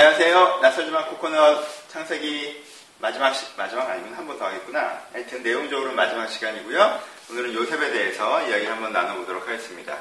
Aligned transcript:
안녕하세요. 0.00 0.60
낯설지만 0.62 1.06
코코넛 1.08 1.60
창세기 1.88 2.62
마지막 3.00 3.32
시, 3.34 3.46
마지막 3.56 3.90
아니면 3.90 4.14
한 4.14 4.28
번 4.28 4.38
더 4.38 4.44
하겠구나. 4.46 5.02
하여튼 5.12 5.42
내용적으로 5.42 5.90
마지막 5.90 6.28
시간이고요. 6.28 7.02
오늘은 7.32 7.52
요셉에 7.52 7.90
대해서 7.90 8.40
이야기를 8.48 8.70
한번 8.70 8.92
나눠보도록 8.92 9.48
하겠습니다. 9.48 9.98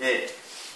예, 0.00 0.26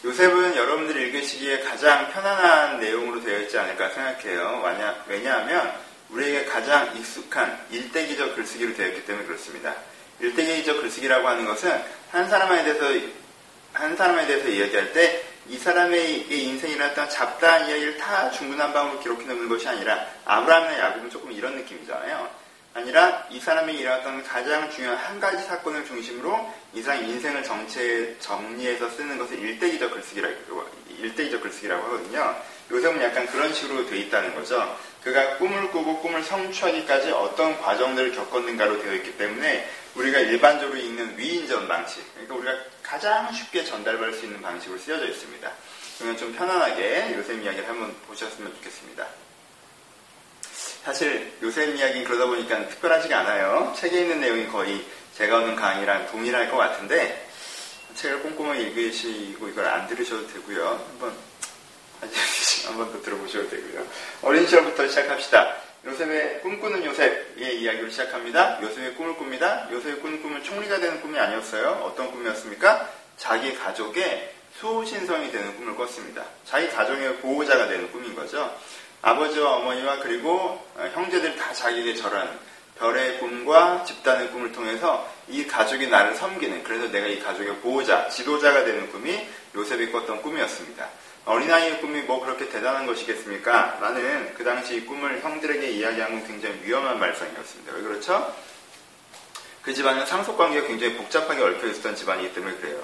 요셉은 0.05 0.55
여러분들이 0.55 1.09
읽으시기에 1.09 1.63
가장 1.63 2.09
편안한 2.13 2.79
내용으로 2.79 3.21
되어 3.25 3.41
있지 3.41 3.59
않을까 3.59 3.89
생각해요. 3.89 4.63
왜냐 5.09 5.39
하면 5.39 5.75
우리에게 6.11 6.45
가장 6.45 6.97
익숙한 6.97 7.67
일대기적 7.69 8.37
글쓰기로 8.37 8.77
되어 8.77 8.87
있기 8.91 9.07
때문에 9.07 9.27
그렇습니다. 9.27 9.75
일대기적 10.21 10.81
글쓰기라고 10.83 11.27
하는 11.27 11.47
것은 11.47 11.83
한 12.13 12.29
사람에 12.31 12.63
대해서 12.63 12.85
한 13.73 13.97
사람에 13.97 14.25
대해서 14.29 14.49
이야기할 14.49 14.93
때 14.93 15.32
이 15.49 15.59
사람의 15.59 16.31
인생이라 16.31 16.89
어떤 16.89 17.09
잡다한 17.11 17.69
이야기를 17.69 17.99
다 17.99 18.31
중구난방으로 18.31 19.01
기록해 19.01 19.27
놓는 19.27 19.49
것이 19.49 19.69
아니라 19.69 20.07
아브라함의 20.25 20.79
야곱은 20.79 21.11
조금 21.11 21.33
이런 21.33 21.57
느낌이잖아요. 21.57 22.42
아니라 22.75 23.27
이 23.31 23.39
사람이 23.39 23.75
일어났던 23.75 24.23
가장 24.25 24.71
중요한 24.71 24.97
한 24.97 25.21
가지 25.21 25.45
사건을 25.45 25.85
중심으로 25.85 26.53
이 26.73 26.83
사람의 26.83 27.11
인생을 27.11 27.43
정체 27.43 28.17
정리해서 28.19 28.89
쓰는 28.91 29.19
것을 29.19 29.39
일대기적 29.39 29.93
글쓰기라고 29.93 30.71
일대기적 30.99 31.43
글쓰기라고 31.43 31.85
하거든요. 31.85 32.37
요즘은 32.71 33.03
약간 33.03 33.27
그런 33.27 33.53
식으로 33.53 33.87
돼 33.87 33.99
있다는 33.99 34.35
거죠. 34.35 34.79
그가 35.03 35.37
꿈을 35.37 35.71
꾸고 35.71 36.01
꿈을 36.01 36.23
성취하기까지 36.23 37.11
어떤 37.11 37.61
과정들을 37.61 38.13
겪었는가로 38.13 38.83
되어 38.83 38.95
있기 38.95 39.19
때문에 39.19 39.69
우리가 39.95 40.21
일반적으로 40.21 40.79
읽는 40.79 41.19
위인전 41.19 41.69
방식, 41.69 42.03
그러니까 42.15 42.35
우리가 42.37 42.65
가장 42.83 43.31
쉽게 43.33 43.65
전달받을 43.65 44.15
수 44.15 44.25
있는 44.25 44.41
방식으로 44.41 44.79
쓰여져 44.79 45.07
있습니다. 45.07 45.53
그러면 45.99 46.17
좀 46.17 46.33
편안하게 46.33 47.15
요셉 47.17 47.43
이야기를 47.43 47.69
한번 47.69 47.95
보셨으면 48.07 48.55
좋겠습니다. 48.55 49.07
사실 50.85 51.33
요셉 51.43 51.77
이야기는 51.77 52.05
그러다 52.05 52.27
보니까 52.27 52.67
특별하지가 52.69 53.21
않아요. 53.21 53.73
책에 53.77 54.01
있는 54.01 54.21
내용이 54.21 54.49
거의 54.49 54.85
제가 55.17 55.39
오는 55.39 55.55
강의랑 55.55 56.09
동일할 56.11 56.51
것 56.51 56.57
같은데 56.57 57.29
책을 57.95 58.23
꼼꼼히 58.23 58.63
읽으시고 58.63 59.49
이걸 59.49 59.67
안 59.67 59.87
들으셔도 59.87 60.27
되고요. 60.27 60.85
한번 60.89 61.15
한번 62.67 62.93
더 62.93 63.01
들어보셔도 63.01 63.49
되고요. 63.49 63.87
어린 64.23 64.45
시절부터 64.45 64.89
시작합시다. 64.89 65.57
요셉의 65.85 66.41
꿈꾸는 66.41 66.85
요셉의 66.85 67.61
이야기로 67.61 67.89
시작합니다. 67.91 68.61
요셉의 68.63 68.95
꿈을 68.95 69.17
꿉니다. 69.17 69.69
요셉의 69.71 70.01
꾸는 70.01 70.23
꿈은 70.23 70.43
총리가 70.43 70.81
되는 70.81 71.01
꿈이 71.01 71.17
아니었어요. 71.19 71.83
어떤 71.85 72.11
꿈이었습니까? 72.11 72.91
자기 73.19 73.55
가족의 73.55 74.33
수호신성이 74.59 75.31
되는 75.31 75.57
꿈을 75.57 75.77
꿨습니다. 75.77 76.25
자기 76.45 76.69
가정의 76.71 77.17
보호자가 77.17 77.69
되는 77.69 77.91
꿈인 77.93 78.15
거죠. 78.15 78.53
아버지와 79.03 79.57
어머니와 79.57 79.99
그리고 79.99 80.65
형제들이 80.95 81.37
다 81.37 81.53
자기에게 81.53 81.95
절하는 81.95 82.33
별의 82.79 83.19
꿈과 83.19 83.85
집단의 83.85 84.31
꿈을 84.31 84.53
통해서 84.53 85.09
이 85.29 85.47
가족이 85.47 85.89
나를 85.89 86.15
섬기는 86.15 86.63
그래서 86.63 86.91
내가 86.91 87.07
이 87.07 87.21
가족의 87.21 87.57
보호자, 87.57 88.09
지도자가 88.09 88.65
되는 88.65 88.91
꿈이 88.91 89.21
요셉이 89.55 89.93
꿨던 89.93 90.23
꿈이었습니다. 90.23 90.89
어린아이의 91.25 91.81
꿈이 91.81 92.01
뭐 92.03 92.21
그렇게 92.21 92.49
대단한 92.49 92.87
것이겠습니까? 92.87 93.79
나는 93.81 94.35
그 94.35 94.43
당시 94.43 94.77
이 94.77 94.87
꿈을 94.87 95.21
형들에게 95.21 95.71
이야기한 95.71 96.11
건 96.11 96.27
굉장히 96.27 96.61
위험한 96.65 96.99
말썽이었습니다. 96.99 97.73
왜 97.75 97.83
그렇죠? 97.83 98.35
그 99.63 99.73
집안은 99.73 100.07
상속관계가 100.07 100.67
굉장히 100.67 100.97
복잡하게 100.97 101.43
얽혀 101.43 101.69
있었던 101.69 101.95
집안이기 101.95 102.35
때문에 102.35 102.57
그래요. 102.57 102.83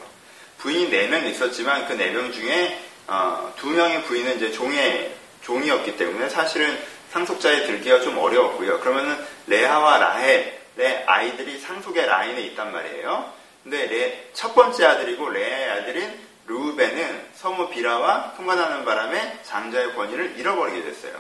부인이 0.58 0.90
4명 0.90 1.26
있었지만 1.26 1.88
그 1.88 1.96
4명 1.96 2.32
중에 2.32 2.80
어, 3.08 3.52
2명의 3.58 4.04
부인은 4.04 4.36
이제 4.36 4.52
종의, 4.52 5.16
종이었기 5.48 5.96
때문에 5.96 6.28
사실은 6.28 6.78
상속자에 7.10 7.66
들기가 7.66 8.00
좀 8.02 8.18
어려웠고요. 8.18 8.80
그러면은 8.80 9.16
레아와 9.46 9.96
라헬의 9.96 11.04
아이들이 11.06 11.58
상속의 11.58 12.04
라인에 12.06 12.42
있단 12.48 12.70
말이에요. 12.70 13.32
근데 13.62 13.86
레, 13.86 14.30
첫 14.34 14.54
번째 14.54 14.84
아들이고 14.84 15.30
레아의 15.30 15.70
아들인 15.70 16.28
루벤은 16.46 17.28
서무 17.34 17.70
비라와 17.70 18.34
통과하는 18.36 18.84
바람에 18.84 19.38
장자의 19.42 19.94
권위를 19.94 20.38
잃어버리게 20.38 20.82
됐어요. 20.82 21.14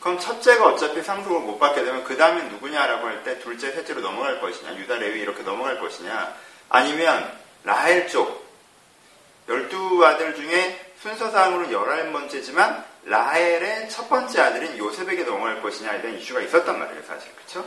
그럼 0.00 0.18
첫째가 0.18 0.66
어차피 0.68 1.02
상속을 1.02 1.40
못 1.40 1.58
받게 1.58 1.84
되면 1.84 2.04
그 2.04 2.16
다음에 2.16 2.44
누구냐라고 2.44 3.06
할 3.06 3.24
때 3.24 3.38
둘째, 3.40 3.72
셋째로 3.72 4.00
넘어갈 4.00 4.40
것이냐, 4.40 4.74
유다, 4.76 4.96
레위 4.96 5.20
이렇게 5.20 5.42
넘어갈 5.42 5.80
것이냐, 5.80 6.34
아니면 6.70 7.30
라헬 7.64 8.08
쪽 8.08 8.46
열두 9.48 10.04
아들 10.04 10.34
중에 10.34 10.92
순서상으로 11.02 11.72
열한 11.72 12.12
번째지만 12.12 12.84
라헬의 13.06 13.88
첫 13.88 14.08
번째 14.08 14.40
아들인 14.40 14.76
요셉에게 14.76 15.22
넘어갈 15.24 15.62
것이냐에 15.62 16.02
대한 16.02 16.18
이슈가 16.18 16.40
있었단 16.40 16.78
말이에요, 16.78 17.02
사실. 17.06 17.30
그쵸? 17.36 17.64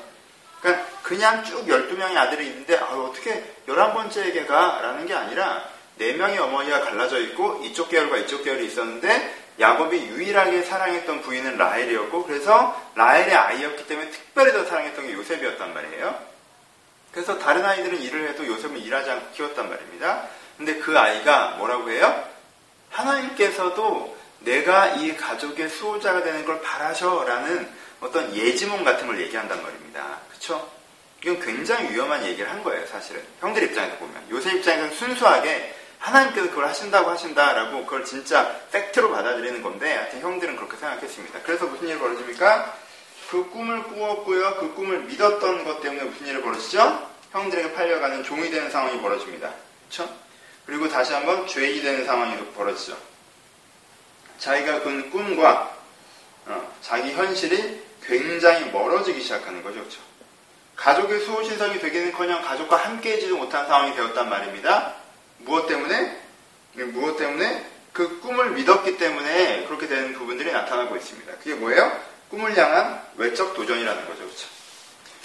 그러니까 0.61 0.85
그냥 1.01 1.43
쭉 1.45 1.65
12명의 1.65 2.17
아들이 2.17 2.47
있는데 2.47 2.77
아, 2.77 2.93
어떻게 2.95 3.43
11번째에게 3.67 4.45
가? 4.45 4.79
라는 4.81 5.05
게 5.05 5.13
아니라 5.13 5.63
네 5.97 6.13
명의 6.13 6.37
어머니가 6.37 6.81
갈라져 6.81 7.19
있고 7.19 7.61
이쪽 7.63 7.89
계열과 7.89 8.17
이쪽 8.17 8.43
계열이 8.43 8.65
있었는데 8.67 9.35
야곱이 9.59 9.97
유일하게 9.97 10.63
사랑했던 10.63 11.21
부인은 11.21 11.57
라헬이었고 11.57 12.25
그래서 12.25 12.77
라헬의 12.95 13.33
아이였기 13.33 13.87
때문에 13.87 14.09
특별히 14.11 14.51
더 14.51 14.65
사랑했던 14.65 15.07
게 15.07 15.13
요셉이었단 15.13 15.73
말이에요. 15.73 16.19
그래서 17.13 17.39
다른 17.39 17.65
아이들은 17.65 18.01
일을 18.01 18.29
해도 18.29 18.45
요셉은 18.45 18.77
일하지 18.77 19.09
않고 19.09 19.31
키웠단 19.31 19.69
말입니다. 19.69 20.27
근데 20.57 20.75
그 20.75 20.97
아이가 20.97 21.55
뭐라고 21.57 21.89
해요? 21.89 22.23
하나님께서도 22.89 24.18
내가 24.41 24.87
이 24.95 25.15
가족의 25.15 25.69
수호자가 25.69 26.23
되는 26.23 26.45
걸 26.45 26.61
바라셔라는 26.61 27.69
어떤 28.01 28.33
예지몽 28.33 28.83
같은 28.83 29.07
걸 29.07 29.19
얘기한단 29.21 29.61
말입니다. 29.61 30.19
그쵸? 30.31 30.69
이건 31.21 31.39
굉장히 31.41 31.89
위험한 31.91 32.25
얘기를 32.25 32.49
한 32.49 32.63
거예요, 32.63 32.85
사실은. 32.87 33.21
형들 33.41 33.63
입장에서 33.63 33.97
보면. 33.97 34.25
요셉 34.31 34.53
입장에서는 34.55 34.95
순수하게 34.95 35.75
하나님께서 35.99 36.49
그걸 36.49 36.67
하신다고 36.67 37.09
하신다라고 37.09 37.83
그걸 37.83 38.05
진짜 38.05 38.57
팩트로 38.71 39.11
받아들이는 39.11 39.61
건데 39.61 39.93
하여튼 39.93 40.21
형들은 40.21 40.55
그렇게 40.55 40.77
생각했습니다. 40.77 41.39
그래서 41.43 41.65
무슨 41.65 41.89
일이 41.89 41.99
벌어집니까? 41.99 42.77
그 43.29 43.49
꿈을 43.49 43.83
꾸었고요. 43.83 44.55
그 44.55 44.73
꿈을 44.73 45.01
믿었던 45.01 45.65
것 45.65 45.81
때문에 45.81 46.03
무슨 46.03 46.27
일이 46.27 46.41
벌어지죠? 46.41 47.09
형들에게 47.31 47.73
팔려가는 47.73 48.23
종이 48.23 48.49
되는 48.49 48.71
상황이 48.71 48.99
벌어집니다. 49.01 49.51
그렇죠? 49.89 50.11
그리고 50.65 50.87
다시 50.87 51.13
한번 51.13 51.45
죄인이 51.45 51.81
되는 51.81 52.05
상황이 52.05 52.37
벌어지죠. 52.55 53.08
자기가 54.39 54.81
꾼 54.81 55.09
꿈과 55.09 55.77
어, 56.47 56.73
자기 56.81 57.11
현실이 57.11 57.83
굉장히 58.03 58.71
멀어지기 58.71 59.21
시작하는 59.21 59.61
거죠. 59.61 59.79
그렇죠? 59.79 59.99
가족의 60.75 61.19
수호신성이 61.21 61.79
되기는커녕 61.79 62.41
가족과 62.41 62.77
함께해지도 62.77 63.37
못한 63.37 63.67
상황이 63.67 63.93
되었단 63.95 64.29
말입니다. 64.29 64.95
무엇 65.39 65.67
때문에? 65.67 66.17
무엇 66.73 67.17
때문에? 67.17 67.65
그 67.91 68.21
꿈을 68.21 68.51
믿었기 68.51 68.97
때문에 68.97 69.65
그렇게 69.65 69.87
되는 69.87 70.13
부분들이 70.13 70.51
나타나고 70.51 70.95
있습니다. 70.95 71.33
그게 71.33 71.55
뭐예요? 71.55 71.91
꿈을 72.29 72.55
향한 72.57 73.03
외적 73.17 73.53
도전이라는 73.55 74.05
거죠. 74.05 74.23
그렇죠? 74.23 74.47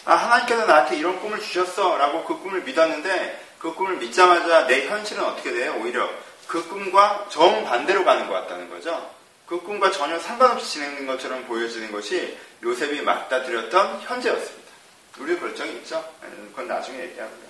아, 0.06 0.16
하나님께서 0.16 0.66
나한테 0.66 0.96
이런 0.96 1.20
꿈을 1.20 1.40
주셨어. 1.40 1.96
라고 1.98 2.24
그 2.24 2.40
꿈을 2.40 2.62
믿었는데 2.62 3.44
그 3.58 3.74
꿈을 3.74 3.96
믿자마자 3.96 4.66
내 4.66 4.86
현실은 4.88 5.24
어떻게 5.24 5.52
돼요? 5.52 5.76
오히려 5.80 6.10
그 6.46 6.68
꿈과 6.68 7.26
정반대로 7.30 8.04
가는 8.04 8.26
것 8.26 8.34
같다는 8.34 8.70
거죠. 8.70 9.10
그 9.46 9.60
꿈과 9.60 9.90
전혀 9.90 10.18
상관없이 10.18 10.72
진행된 10.72 11.06
것처럼 11.06 11.44
보여지는 11.46 11.92
것이 11.92 12.36
요셉이 12.62 13.02
맞다드렸던 13.02 14.00
현재였습니다. 14.00 14.72
우리 15.18 15.38
결정이 15.38 15.72
있죠? 15.76 16.04
그건 16.50 16.66
나중에 16.66 16.98
얘기하고요. 17.00 17.44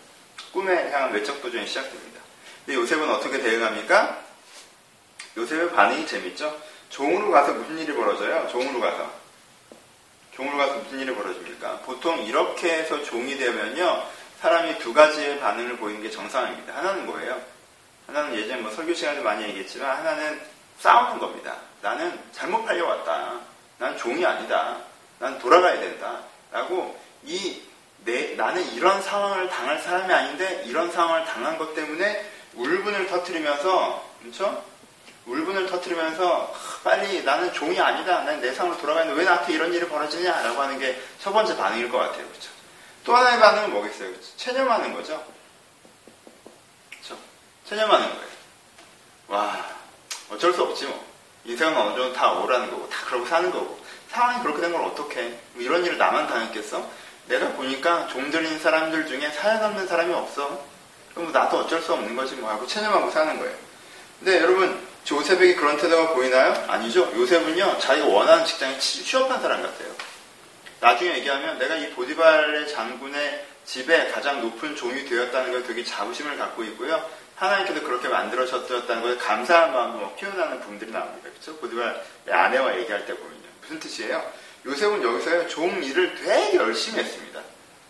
꿈에 0.52 0.90
향한 0.90 1.12
외적 1.12 1.40
도전이 1.40 1.66
시작됩니다. 1.66 2.20
근데 2.64 2.80
요셉은 2.80 3.10
어떻게 3.10 3.40
대응합니까? 3.40 4.22
요셉의 5.36 5.72
반응이 5.72 6.06
재밌죠? 6.06 6.60
종으로 6.90 7.30
가서 7.30 7.52
무슨 7.52 7.78
일이 7.78 7.92
벌어져요? 7.92 8.48
종으로 8.48 8.80
가서. 8.80 9.12
종으로 10.34 10.56
가서 10.56 10.74
무슨 10.78 11.00
일이 11.00 11.14
벌어집니까? 11.14 11.80
보통 11.80 12.22
이렇게 12.22 12.72
해서 12.72 13.02
종이 13.02 13.36
되면요, 13.36 14.06
사람이 14.40 14.78
두 14.78 14.92
가지의 14.92 15.40
반응을 15.40 15.76
보이는 15.76 16.02
게 16.02 16.10
정상입니다. 16.10 16.76
하나는 16.76 17.06
뭐예요? 17.06 17.53
하나는 18.06 18.34
예전에 18.36 18.60
뭐 18.60 18.70
설교 18.70 18.94
시간에 18.94 19.20
많이 19.20 19.44
얘기했지만, 19.44 19.96
하나는 19.96 20.40
싸우는 20.80 21.18
겁니다. 21.18 21.56
나는 21.82 22.18
잘못 22.32 22.64
팔려왔다. 22.64 23.40
난 23.78 23.96
종이 23.98 24.24
아니다. 24.24 24.76
난 25.18 25.38
돌아가야 25.38 25.80
된다. 25.80 26.20
라고 26.52 26.98
이 27.24 27.62
내, 28.04 28.34
나는 28.34 28.62
이런 28.74 29.00
상황을 29.00 29.48
당할 29.48 29.78
사람이 29.78 30.12
아닌데 30.12 30.62
이런 30.66 30.90
상황을 30.92 31.24
당한 31.24 31.56
것 31.56 31.74
때문에 31.74 32.30
울분을 32.54 33.06
터트리면서 33.06 34.04
그렇죠? 34.20 34.64
울분을 35.26 35.66
터트리면서 35.66 36.54
빨리 36.84 37.24
나는 37.24 37.52
종이 37.54 37.80
아니다. 37.80 38.24
난내 38.24 38.52
삶으로 38.52 38.76
돌아가는데 38.78 39.18
왜 39.18 39.24
나한테 39.24 39.54
이런 39.54 39.72
일이 39.72 39.86
벌어지냐라고 39.88 40.60
하는 40.60 40.78
게 40.78 40.98
첫 41.24 41.32
번째 41.32 41.56
반응일 41.56 41.88
것 41.90 41.96
같아요. 41.96 42.28
그렇죠? 42.28 42.50
또 43.02 43.16
하나의 43.16 43.40
반응은 43.40 43.70
뭐겠어요? 43.70 44.10
그렇죠? 44.10 44.36
체념하는 44.36 44.92
거죠. 44.92 45.24
체념하는 47.68 48.08
거예요. 48.08 48.24
와, 49.28 49.66
어쩔 50.30 50.52
수 50.52 50.62
없지 50.62 50.86
뭐. 50.86 51.04
인생은 51.46 51.76
어느 51.76 51.96
정도 51.96 52.12
다 52.14 52.32
오라는 52.32 52.70
거고 52.70 52.88
다 52.88 53.04
그러고 53.06 53.26
사는 53.26 53.50
거고 53.50 53.78
상황이 54.10 54.42
그렇게 54.42 54.60
된 54.62 54.72
걸 54.72 54.80
어떡해 54.82 55.22
뭐 55.52 55.62
이런 55.62 55.84
일을 55.84 55.98
나만 55.98 56.26
당했겠어? 56.26 56.88
내가 57.26 57.48
보니까 57.52 58.06
종들인 58.08 58.58
사람들 58.58 59.06
중에 59.06 59.30
없는 59.62 59.86
사람이 59.86 60.12
없어 60.14 60.64
그럼 61.12 61.30
뭐 61.30 61.32
나도 61.32 61.58
어쩔 61.58 61.82
수 61.82 61.92
없는 61.92 62.16
거지 62.16 62.34
뭐 62.36 62.50
하고 62.50 62.66
체념하고 62.66 63.10
사는 63.10 63.38
거예요 63.38 63.54
근데 64.18 64.40
여러분 64.40 64.86
조셉에게 65.04 65.54
그런 65.56 65.76
태도가 65.76 66.14
보이나요? 66.14 66.64
아니죠 66.68 67.12
요셉은요 67.14 67.78
자기가 67.78 68.06
원하는 68.06 68.46
직장에 68.46 68.78
취업한 68.78 69.40
사람 69.42 69.62
같아요 69.62 69.88
나중에 70.80 71.18
얘기하면 71.18 71.58
내가 71.58 71.76
이 71.76 71.90
보디발의 71.90 72.68
장군의 72.68 73.46
집에 73.64 74.10
가장 74.10 74.40
높은 74.42 74.76
종이 74.76 75.04
되었다는 75.06 75.50
걸 75.52 75.66
되게 75.66 75.82
자부심을 75.82 76.36
갖고 76.36 76.62
있고요. 76.64 77.02
하나님께서 77.36 77.82
그렇게 77.82 78.08
만들어졌다는 78.08 79.02
것에 79.02 79.16
감사한 79.16 79.72
마음으로 79.72 79.98
뭐 79.98 80.16
표현하는 80.16 80.60
분들이 80.60 80.90
나옵니다. 80.92 81.28
그렇죠? 81.30 81.56
보디발의 81.58 81.94
아내와 82.30 82.78
얘기할 82.78 83.06
때 83.06 83.14
보면요. 83.14 83.42
무슨 83.60 83.80
뜻이에요? 83.80 84.24
요셉은 84.66 85.02
여기서 85.02 85.48
종 85.48 85.82
일을 85.82 86.14
되게 86.14 86.56
열심히 86.56 87.00
했습니다. 87.00 87.40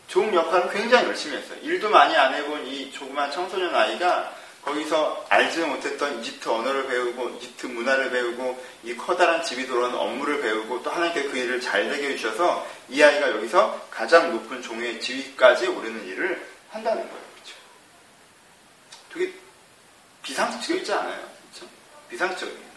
종 0.08 0.34
역할을 0.34 0.70
굉장히 0.70 1.08
열심히 1.08 1.36
했어요. 1.36 1.58
일도 1.62 1.90
많이 1.90 2.16
안 2.16 2.34
해본 2.34 2.66
이 2.66 2.90
조그만 2.92 3.30
청소년 3.30 3.74
아이가 3.74 4.32
거기서 4.62 5.26
알지 5.28 5.60
못했던 5.60 6.20
이집트 6.20 6.48
언어를 6.48 6.86
배우고 6.86 7.30
이집트 7.36 7.66
문화를 7.66 8.10
배우고 8.10 8.64
이 8.84 8.96
커다란 8.96 9.42
집이 9.42 9.66
돌아오는 9.66 9.96
업무를 9.96 10.40
배우고 10.40 10.82
또 10.82 10.90
하나님께 10.90 11.24
그 11.24 11.36
일을 11.36 11.60
잘 11.60 11.88
되게 11.90 12.10
해주셔서 12.10 12.66
이 12.88 13.02
아이가 13.02 13.30
여기서 13.30 13.88
가장 13.90 14.32
높은 14.32 14.62
종의 14.62 15.00
지위까지 15.00 15.66
오르는 15.66 16.06
일을 16.06 16.46
한다는 16.70 17.02
거예요. 17.02 17.23
되게 19.14 19.32
비상식적이지 20.22 20.92
않아요. 20.92 21.20
그렇죠? 21.52 21.72
비상식적입니다. 22.10 22.74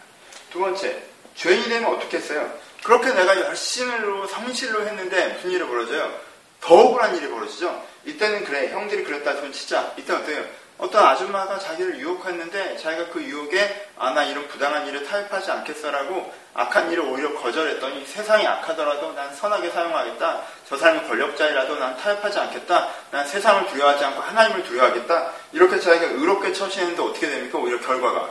두 0.50 0.60
번째, 0.60 1.02
죄인이 1.34 1.68
되면 1.68 1.94
어떻게 1.94 2.18
했어요? 2.18 2.58
그렇게 2.82 3.12
내가 3.12 3.38
열심히로 3.40 4.26
성실로 4.28 4.86
했는데 4.86 5.34
무슨 5.34 5.50
일이 5.50 5.64
벌어져요? 5.64 6.20
더 6.60 6.74
억울한 6.74 7.16
일이 7.16 7.28
벌어지죠? 7.28 7.86
이때는 8.04 8.44
그래, 8.44 8.68
형들이 8.70 9.04
그랬다 9.04 9.36
손 9.36 9.52
치자. 9.52 9.94
이때 9.98 10.12
어때요? 10.12 10.46
어떤 10.78 11.04
아줌마가 11.04 11.58
자기를 11.58 11.98
유혹했는데 11.98 12.76
자기가 12.76 13.08
그 13.10 13.20
유혹에 13.22 13.88
아 13.96 14.12
나 14.12 14.24
이런 14.24 14.46
부당한 14.48 14.86
일에 14.86 15.02
타협하지 15.04 15.50
않겠어라고 15.50 16.32
악한 16.54 16.90
일을 16.92 17.04
오히려 17.04 17.34
거절했더니 17.34 18.06
세상이 18.06 18.46
악하더라도 18.46 19.12
난 19.12 19.34
선하게 19.34 19.70
사용하겠다. 19.70 20.42
저 20.68 20.76
사람이 20.76 21.06
권력자이라도 21.08 21.76
난 21.76 21.96
타협하지 21.96 22.38
않겠다. 22.38 22.88
난 23.10 23.26
세상을 23.26 23.66
두려워하지 23.66 24.04
않고 24.04 24.20
하나님을 24.22 24.64
두려워하겠다. 24.64 25.32
이렇게 25.52 25.78
자기가 25.80 26.06
의롭게 26.12 26.52
처신했는데 26.52 27.02
어떻게 27.02 27.28
됩니까? 27.28 27.58
오히려 27.58 27.80
결과가 27.80 28.30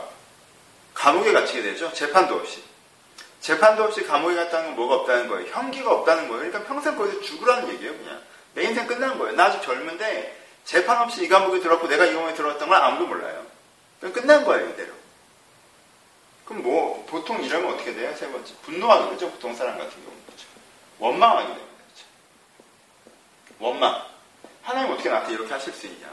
감옥에 0.94 1.32
갇히게 1.32 1.62
되죠. 1.62 1.92
재판도 1.92 2.34
없이. 2.34 2.62
재판도 3.40 3.84
없이 3.84 4.04
감옥에 4.04 4.34
갔다는 4.34 4.68
건 4.68 4.76
뭐가 4.76 4.94
없다는 4.96 5.28
거예요. 5.28 5.46
형기가 5.50 5.90
없다는 5.92 6.28
거예요. 6.28 6.50
그러니까 6.50 6.64
평생 6.64 6.96
거기서 6.96 7.20
죽으라는 7.20 7.68
얘기예요. 7.74 7.92
그냥. 7.96 8.20
내 8.54 8.64
인생 8.64 8.86
끝난 8.86 9.18
거예요. 9.18 9.36
나 9.36 9.44
아직 9.44 9.62
젊은데 9.62 10.36
재판 10.68 10.98
없이 10.98 11.24
이 11.24 11.28
감옥에 11.28 11.60
들어왔고 11.60 11.88
내가 11.88 12.04
이 12.04 12.12
감옥에 12.12 12.34
들어왔던 12.34 12.68
걸 12.68 12.76
아무도 12.76 13.06
몰라요. 13.06 13.46
그냥 14.00 14.12
끝난 14.12 14.44
거예요, 14.44 14.68
이대로. 14.68 14.92
그럼 16.44 16.62
뭐, 16.62 17.06
보통 17.08 17.42
이러면 17.42 17.72
어떻게 17.72 17.94
돼요? 17.94 18.14
세 18.14 18.30
번째. 18.30 18.52
분노하게 18.64 19.12
되죠, 19.12 19.30
보통 19.30 19.54
사람 19.54 19.78
같은 19.78 19.92
경우는. 19.92 20.26
그렇죠? 20.26 20.46
원망하게 20.98 21.46
됩니다. 21.54 21.66
그렇죠? 21.86 22.06
원망. 23.60 24.04
하나님 24.62 24.92
어떻게 24.92 25.08
나한테 25.08 25.32
이렇게 25.32 25.50
하실 25.50 25.72
수 25.72 25.86
있냐. 25.86 26.06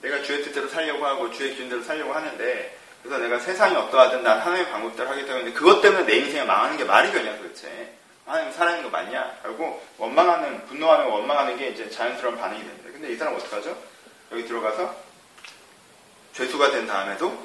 내가 0.00 0.22
주의 0.22 0.42
뜻대로 0.42 0.66
살려고 0.68 1.04
하고 1.04 1.30
주의 1.30 1.50
기준대로 1.50 1.82
살려고 1.82 2.14
하는데 2.14 2.78
그래서 3.02 3.18
내가 3.18 3.38
세상이 3.38 3.76
어떠하든 3.76 4.22
난 4.22 4.38
하나님의 4.38 4.72
방법대로 4.72 5.10
하겠다고 5.10 5.38
했는데 5.40 5.58
그것 5.58 5.82
때문에 5.82 6.06
내 6.06 6.16
인생이 6.16 6.46
망하는 6.46 6.78
게 6.78 6.84
말이 6.84 7.12
되냐 7.12 7.36
도대체. 7.36 7.98
하나님 8.24 8.52
살아있는 8.52 8.84
거 8.84 8.90
맞냐? 8.90 9.38
라고 9.42 9.82
원망하는, 9.98 10.64
분노하는 10.66 11.06
원망하는 11.06 11.56
게 11.56 11.68
이제 11.70 11.90
자연스러운 11.90 12.38
반응이 12.38 12.62
됩니다. 12.62 12.90
근데 12.92 13.12
이 13.12 13.16
사람 13.16 13.34
어떡하죠? 13.34 13.76
여기 14.30 14.44
들어가서 14.46 14.94
죄수가 16.34 16.70
된 16.70 16.86
다음에도 16.86 17.36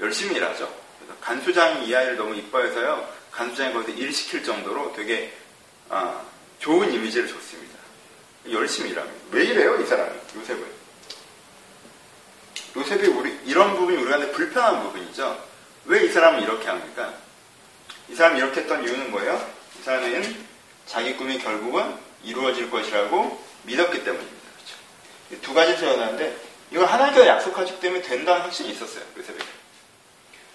열심히 0.00 0.36
일하죠. 0.36 0.72
그래서 0.98 1.18
간수장이 1.20 1.86
이 1.86 1.94
아이를 1.94 2.16
너무 2.16 2.34
이뻐해서요. 2.36 3.08
간수장이 3.32 3.72
거기서 3.72 3.98
일 3.98 4.12
시킬 4.12 4.44
정도로 4.44 4.92
되게 4.92 5.32
아, 5.88 6.22
좋은 6.58 6.92
이미지를 6.92 7.28
줬습니다. 7.28 7.72
열심히 8.50 8.90
일합니다. 8.90 9.24
왜 9.30 9.44
이래요, 9.44 9.80
이 9.80 9.86
사람이? 9.86 10.10
요셉은. 10.36 10.82
요셉이 12.76 13.06
우리, 13.08 13.38
이런 13.44 13.74
부분이 13.76 13.96
우리한테 14.02 14.32
불편한 14.32 14.82
부분이죠. 14.82 15.44
왜 15.86 16.04
이 16.04 16.08
사람은 16.08 16.42
이렇게 16.42 16.68
합니까? 16.68 17.12
이 18.08 18.14
사람이 18.14 18.38
이렇게 18.38 18.60
했던 18.60 18.82
이유는 18.84 19.10
뭐예요? 19.10 19.61
이 19.82 19.84
사람은 19.84 20.46
자기 20.86 21.16
꿈이 21.16 21.40
결국은 21.40 21.96
이루어질 22.22 22.70
것이라고 22.70 23.44
믿었기 23.64 24.04
때문입니다. 24.04 24.48
두 25.42 25.52
가지 25.52 25.76
표현하는데 25.76 26.36
이걸 26.70 26.86
하나님께서 26.86 27.26
약속하시기 27.26 27.80
때문에 27.80 28.00
된다는 28.00 28.42
확신이 28.42 28.70
있었어요. 28.70 29.02
그 29.12 29.24
새벽에. 29.24 29.44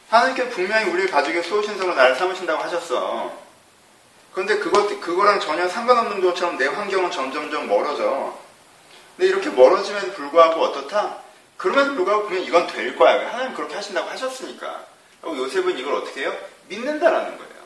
하나님께서 0.08 0.50
분명히 0.52 0.90
우리 0.92 1.08
가족의 1.08 1.44
수호신성으로 1.44 1.96
나를 1.96 2.16
삼으신다고 2.16 2.64
하셨어. 2.64 3.38
그런데 4.32 4.60
그것, 4.60 4.98
그거랑 5.02 5.42
전혀 5.42 5.68
상관없는 5.68 6.22
것처럼 6.22 6.58
내 6.58 6.68
환경은 6.68 7.12
점점점 7.12 7.68
멀어져. 7.68 8.34
근데 9.18 9.30
이렇게 9.30 9.50
멀어짐에도 9.50 10.14
불구하고 10.14 10.62
어떻다? 10.62 11.18
그럼에도 11.58 11.96
불구하고 11.96 12.28
분명 12.28 12.46
이건 12.46 12.68
될 12.68 12.96
거야. 12.96 13.30
하나님 13.34 13.54
그렇게 13.54 13.76
하신다고 13.76 14.10
하셨으니까. 14.10 14.86
요셉은 15.26 15.78
이걸 15.78 15.96
어떻게 15.96 16.22
해요? 16.22 16.38
믿는다라는 16.70 17.38
거예요. 17.38 17.57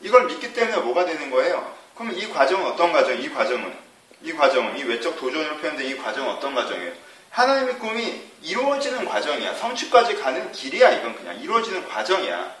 이걸 0.00 0.26
믿기 0.26 0.52
때문에 0.52 0.76
뭐가 0.78 1.04
되는 1.04 1.30
거예요? 1.30 1.74
그럼 1.94 2.12
이 2.12 2.28
과정은 2.28 2.66
어떤 2.66 2.92
과정? 2.92 3.18
이 3.20 3.28
과정은 3.30 3.76
이 4.22 4.32
과정은 4.32 4.76
이 4.78 4.84
외적 4.84 5.16
도전으로 5.16 5.56
표현된 5.58 5.86
이 5.86 5.96
과정은 5.96 6.34
어떤 6.34 6.54
과정이에요? 6.54 6.92
하나님의 7.30 7.78
꿈이 7.78 8.22
이루어지는 8.42 9.04
과정이야. 9.04 9.54
성취까지 9.54 10.16
가는 10.16 10.52
길이야. 10.52 10.90
이건 10.92 11.14
그냥 11.16 11.38
이루어지는 11.40 11.86
과정이야. 11.86 12.54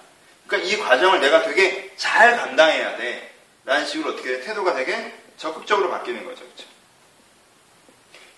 그러니까 0.46 0.70
이 0.70 0.78
과정을 0.78 1.20
내가 1.20 1.42
되게 1.42 1.92
잘 1.96 2.36
감당해야 2.36 2.96
돼. 2.96 3.32
라는 3.64 3.86
식으로 3.86 4.12
어떻게 4.12 4.32
돼? 4.32 4.40
태도가 4.42 4.74
되게 4.74 5.14
적극적으로 5.36 5.90
바뀌는 5.90 6.24
거죠. 6.24 6.44
그렇죠? 6.44 6.64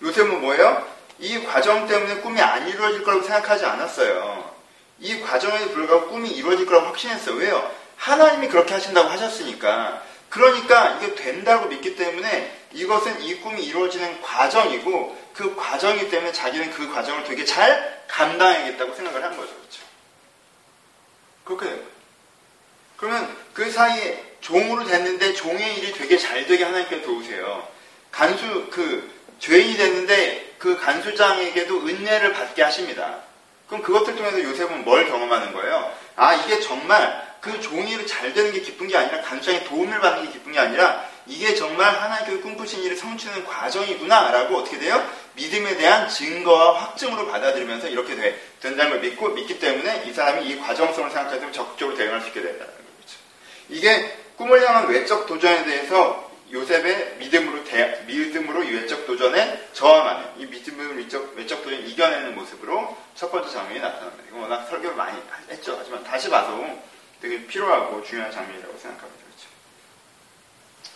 요새는 0.01 0.41
뭐예요? 0.41 0.87
이 1.19 1.43
과정 1.43 1.87
때문에 1.87 2.21
꿈이 2.21 2.41
안 2.41 2.67
이루어질 2.67 3.03
거라고 3.03 3.23
생각하지 3.23 3.65
않았어요. 3.65 4.55
이 4.99 5.19
과정에 5.21 5.67
불구하고 5.67 6.07
꿈이 6.07 6.29
이루어질 6.29 6.65
거라고 6.65 6.87
확신했어요. 6.87 7.35
왜요? 7.35 7.71
하나님이 7.99 8.47
그렇게 8.47 8.73
하신다고 8.73 9.09
하셨으니까. 9.09 10.01
그러니까 10.29 10.97
이게 10.97 11.15
된다고 11.15 11.67
믿기 11.67 11.95
때문에 11.95 12.55
이것은 12.71 13.21
이 13.21 13.35
꿈이 13.41 13.63
이루어지는 13.63 14.21
과정이고 14.21 15.29
그 15.33 15.55
과정이기 15.55 16.09
때문에 16.09 16.31
자기는 16.31 16.71
그 16.71 16.91
과정을 16.91 17.23
되게 17.25 17.43
잘 17.45 18.03
감당해야겠다고 18.07 18.95
생각을 18.95 19.23
한 19.23 19.35
거죠. 19.35 19.53
그렇죠? 19.55 19.81
그렇게 21.43 21.65
된 21.65 21.75
거예요. 21.75 21.89
그러면 22.97 23.37
그 23.53 23.71
사이에 23.71 24.23
종으로 24.41 24.85
됐는데 24.85 25.33
종의 25.33 25.77
일이 25.77 25.93
되게 25.93 26.17
잘 26.17 26.45
되게 26.45 26.63
하나님께 26.63 27.01
도우세요. 27.01 27.67
간수 28.11 28.67
그 28.71 29.11
죄인이 29.39 29.77
됐는데 29.77 30.55
그 30.59 30.77
간수장에게도 30.77 31.87
은혜를 31.87 32.33
받게 32.33 32.61
하십니다. 32.63 33.21
그럼 33.67 33.83
그것들 33.83 34.15
통해서 34.15 34.41
요셉은 34.41 34.83
뭘 34.83 35.07
경험하는 35.07 35.53
거예요? 35.53 35.93
아 36.15 36.33
이게 36.35 36.59
정말 36.59 37.28
그 37.41 37.61
종이 37.61 38.05
잘 38.05 38.33
되는 38.33 38.51
게 38.51 38.61
기쁜 38.61 38.87
게 38.87 38.97
아니라 38.97 39.21
간수장의 39.21 39.65
도움을 39.65 39.99
받는 39.99 40.25
게 40.25 40.31
기쁜 40.31 40.51
게 40.51 40.59
아니라 40.59 41.05
이게 41.25 41.53
정말 41.55 41.93
하나님께서 41.93 42.41
꿈꾸신 42.41 42.83
일을 42.83 42.97
성취하는 42.97 43.45
과정이구나라고 43.45 44.57
어떻게 44.57 44.79
돼요? 44.79 45.07
믿음에 45.35 45.77
대한 45.77 46.09
증거와 46.09 46.79
확증으로 46.81 47.27
받아들이면서 47.27 47.87
이렇게 47.87 48.15
돼, 48.15 48.39
된다는 48.59 48.91
걸 48.91 49.01
믿고 49.01 49.29
믿기 49.29 49.59
때문에 49.59 50.05
이 50.07 50.13
사람이 50.13 50.47
이 50.47 50.59
과정성을 50.59 51.11
생각할 51.11 51.39
때 51.39 51.51
적극적으로 51.51 51.95
대응할 51.95 52.21
수 52.21 52.27
있게 52.27 52.41
된다는 52.41 52.73
거죠. 52.73 53.17
이게 53.69 54.17
꿈을 54.37 54.67
향한 54.67 54.87
외적 54.87 55.27
도전에 55.27 55.65
대해서 55.65 56.29
요셉의 56.51 57.17
믿음으로 57.19 57.63
대, 57.63 58.03
믿음으로 58.07 58.63
이 58.63 58.71
외적 58.71 59.05
도전에 59.05 59.69
저항하는 59.73 60.25
이 60.39 60.45
믿음으로 60.47 60.95
외적, 60.95 61.35
외적 61.35 61.63
도전 61.63 61.87
이겨내는 61.87 62.33
모습으로 62.35 62.97
첫 63.13 63.31
번째 63.31 63.51
장면이 63.51 63.79
나타납니다. 63.79 64.23
이거 64.27 64.39
워낙 64.39 64.65
설교를 64.67 64.95
많이 64.95 65.21
했죠. 65.51 65.75
하지만 65.77 66.03
다시 66.03 66.27
봐도 66.29 66.65
되게 67.21 67.45
필요하고 67.45 68.03
중요한 68.03 68.31
장면이라고 68.31 68.77
생각합니다. 68.77 69.19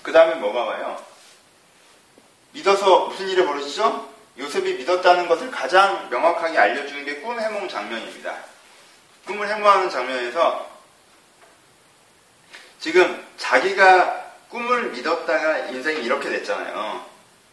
그 0.01 0.12
다음에 0.12 0.36
뭐가 0.36 0.63
와요? 0.65 1.03
믿어서 2.51 3.08
무슨 3.08 3.30
일이 3.30 3.44
벌어지죠? 3.46 4.12
요셉이 4.38 4.74
믿었다는 4.75 5.27
것을 5.27 5.50
가장 5.51 6.10
명확하게 6.10 6.58
알려주는 6.58 7.06
게 7.06 7.22
꿈 7.22 7.39
해몽 7.39 7.68
장면입니다. 7.70 8.36
꿈을 9.25 9.48
해몽하는 9.48 9.89
장면에서 9.89 10.70
지금 12.80 13.25
자기가 13.38 14.24
꿈을 14.50 14.92
믿었다가 14.92 15.60
인생이 15.70 16.03
이렇게 16.03 16.30
됐잖아요. 16.30 17.06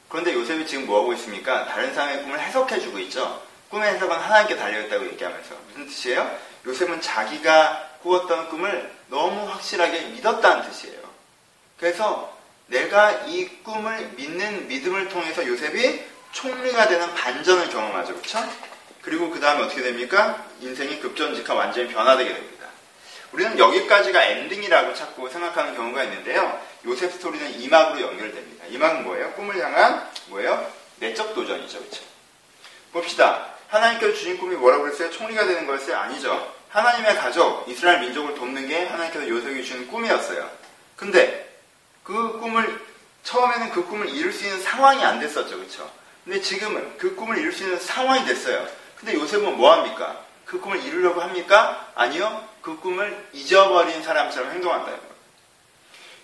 그런데 0.09 0.35
요셉이 0.35 0.67
지금 0.67 0.87
뭐하고 0.87 1.13
있습니까? 1.15 1.67
다른 1.67 1.95
사람의 1.95 2.23
꿈을 2.25 2.41
해석해주고 2.41 2.99
있죠. 3.01 3.41
꿈의 3.69 3.95
해석은 3.95 4.17
하나님께 4.19 4.57
달려있다고 4.57 5.07
얘기하면서 5.07 5.55
무슨 5.69 5.87
뜻이에요? 5.87 6.37
요셉은 6.67 7.01
자기가 7.01 7.90
꾸었던 8.03 8.49
꿈을 8.49 8.93
너무 9.09 9.49
확실하게 9.49 10.01
믿었다는 10.09 10.69
뜻이에요. 10.71 11.01
그래서 11.79 12.37
내가 12.67 13.11
이 13.27 13.49
꿈을 13.63 14.13
믿는 14.17 14.69
믿음을 14.69 15.09
통해서 15.09 15.47
요셉이 15.47 16.05
총리가 16.33 16.89
되는 16.89 17.15
반전을 17.15 17.71
경험하죠. 17.71 18.15
그렇죠? 18.15 18.39
그리고 19.03 19.31
그 19.31 19.41
다음에 19.41 19.65
어떻게 19.65 19.83
됩니까? 19.83 20.45
인생이 20.61 21.01
급전직하 21.01 21.55
완전히 21.55 21.89
변화되게 21.93 22.33
됩니다. 22.33 22.67
우리는 23.33 23.59
여기까지가 23.59 24.23
엔딩이라고 24.25 24.95
자꾸 24.95 25.29
생각하는 25.29 25.75
경우가 25.75 26.05
있는데요. 26.05 26.61
요셉 26.85 27.13
스토리는 27.13 27.61
이막으로 27.61 28.01
연결됩니다. 28.01 28.67
이막은 28.67 29.05
뭐예요? 29.05 29.33
꿈을 29.33 29.57
향한 29.65 30.09
뭐예요? 30.29 30.71
내적 30.99 31.35
도전이죠. 31.35 31.79
그렇죠? 31.79 32.03
봅시다. 32.93 33.55
하나님께서 33.69 34.13
주신 34.15 34.39
꿈이 34.39 34.57
뭐라고 34.57 34.85
그랬어요? 34.85 35.11
총리가 35.11 35.47
되는 35.47 35.67
거였어요? 35.67 35.97
아니죠. 35.97 36.60
하나님의 36.71 37.17
가족, 37.17 37.69
이스라엘 37.69 38.01
민족을 38.01 38.35
돕는 38.35 38.69
게 38.69 38.85
하나님께서 38.87 39.29
요셉이 39.29 39.65
주신 39.65 39.89
꿈이었어요. 39.89 40.49
근데 40.97 41.59
그 42.05 42.39
꿈을 42.39 42.81
처음에는 43.25 43.71
그 43.71 43.85
꿈을 43.87 44.09
이룰 44.09 44.33
수 44.33 44.45
있는 44.45 44.63
상황이 44.63 45.05
안 45.05 45.19
됐었죠. 45.19 45.57
그렇죠? 45.57 45.91
근데 46.25 46.41
지금은 46.41 46.97
그 46.97 47.17
꿈을 47.17 47.39
이룰 47.39 47.53
수 47.53 47.65
있는 47.65 47.79
상황이 47.79 48.25
됐어요. 48.25 48.67
근데 48.97 49.15
요셉은 49.15 49.57
뭐 49.57 49.73
합니까? 49.73 50.21
그 50.45 50.61
꿈을 50.61 50.83
이루려고 50.83 51.21
합니까? 51.21 51.89
아니요. 51.95 52.49
그 52.63 52.77
꿈을 52.79 53.29
잊어버린 53.33 54.03
사람처럼 54.03 54.53
행동한다는 54.53 54.99
거예요. 54.99 55.15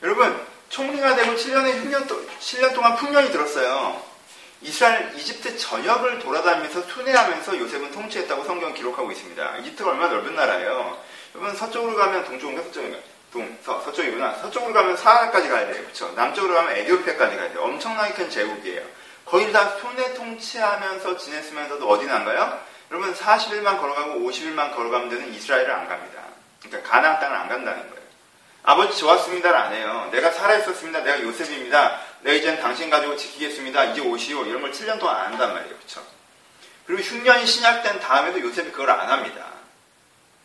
여러분, 0.03 0.47
총리가 0.69 1.17
되고 1.17 1.35
7년에 1.35 1.83
6년, 1.83 2.07
7년 2.38 2.75
동안 2.75 2.97
풍년이 2.97 3.31
들었어요. 3.31 4.03
이스라엘 4.62 5.12
이집트 5.14 5.58
전역을 5.58 6.18
돌아다니면서 6.18 6.82
순회하면서 6.82 7.58
요셉은 7.58 7.90
통치했다고 7.92 8.44
성경 8.44 8.72
기록하고 8.72 9.10
있습니다. 9.12 9.58
이집트가 9.58 9.90
얼마나 9.90 10.14
넓은 10.14 10.34
나라예요. 10.34 10.98
여러분 11.34 11.54
서쪽으로 11.54 11.94
가면 11.96 12.25
동쪽인가 12.25 12.62
서쪽인가? 12.62 12.98
동, 13.32 13.58
서, 13.62 13.80
서쪽이구나. 13.82 14.34
서쪽으로 14.34 14.72
가면 14.72 14.96
사하라까지 14.96 15.48
가야 15.48 15.66
돼요. 15.66 15.82
그렇죠? 15.82 16.10
남쪽으로 16.12 16.54
가면 16.54 16.76
에디오피아까지 16.76 17.36
가야 17.36 17.48
돼요. 17.50 17.62
엄청나게 17.62 18.14
큰 18.14 18.30
제국이에요. 18.30 18.82
거의 19.26 19.52
다 19.52 19.76
순회 19.80 20.14
통치하면서 20.14 21.16
지냈으면서도 21.18 21.88
어디 21.88 22.06
난가요? 22.06 22.60
여러분 22.90 23.12
40일만 23.12 23.80
걸어가고 23.80 24.20
50일만 24.20 24.75
걸어가면 24.75 25.08
되는 25.10 25.34
이스라엘을 25.34 25.70
안 25.70 25.88
갑니다. 25.88 26.22
그러니까 26.62 26.90
가나안 26.90 27.20
땅을 27.20 27.36
안 27.36 27.48
간다는 27.48 27.90
거예요. 27.90 28.06
아버지 28.62 28.98
좋았습니다를 28.98 29.56
안 29.56 29.72
해요. 29.75 30.08
내가 30.12 30.30
살아있었습니다. 30.30 31.00
내가 31.00 31.22
요셉입니다. 31.22 32.00
내가 32.26 32.38
이제는 32.38 32.61
당신 32.61 32.90
가지고 32.90 33.16
지키겠습니다. 33.16 33.85
이제 33.85 34.00
오시오. 34.00 34.47
이런 34.47 34.61
걸 34.61 34.73
7년 34.73 34.99
동안 34.99 35.16
안 35.16 35.26
한단 35.26 35.54
말이에요. 35.54 35.76
그렇죠? 35.76 36.04
그리고 36.85 37.00
흉년이 37.00 37.47
신약된 37.47 38.00
다음에도 38.00 38.40
요셉이 38.40 38.73
그걸 38.73 38.90
안 38.90 39.09
합니다. 39.09 39.47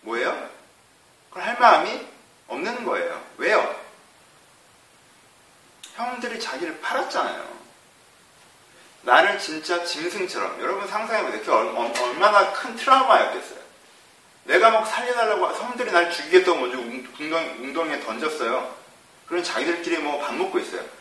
뭐예요? 0.01 0.49
그걸 1.29 1.43
할 1.43 1.57
마음이 1.57 2.07
없는 2.47 2.85
거예요. 2.85 3.23
왜요? 3.37 3.75
형들이 5.95 6.39
자기를 6.39 6.81
팔았잖아요. 6.81 7.61
나를 9.01 9.39
진짜 9.39 9.83
짐승처럼 9.83 10.61
여러분 10.61 10.87
상상해보세요. 10.87 11.39
그게 11.39 11.51
얼마나 11.51 12.53
큰 12.53 12.75
트라우마였겠어요. 12.75 13.59
내가 14.43 14.69
막 14.69 14.85
살려달라고 14.85 15.51
성들이 15.55 15.91
날 15.91 16.11
죽이겠다고 16.11 16.59
먼저 16.59 16.77
웅덩이, 16.77 17.47
웅덩이에 17.59 18.01
던졌어요. 18.01 18.75
그럼 19.27 19.43
자기들끼리 19.43 19.97
뭐 19.97 20.19
밥 20.21 20.35
먹고 20.35 20.59
있어요. 20.59 21.00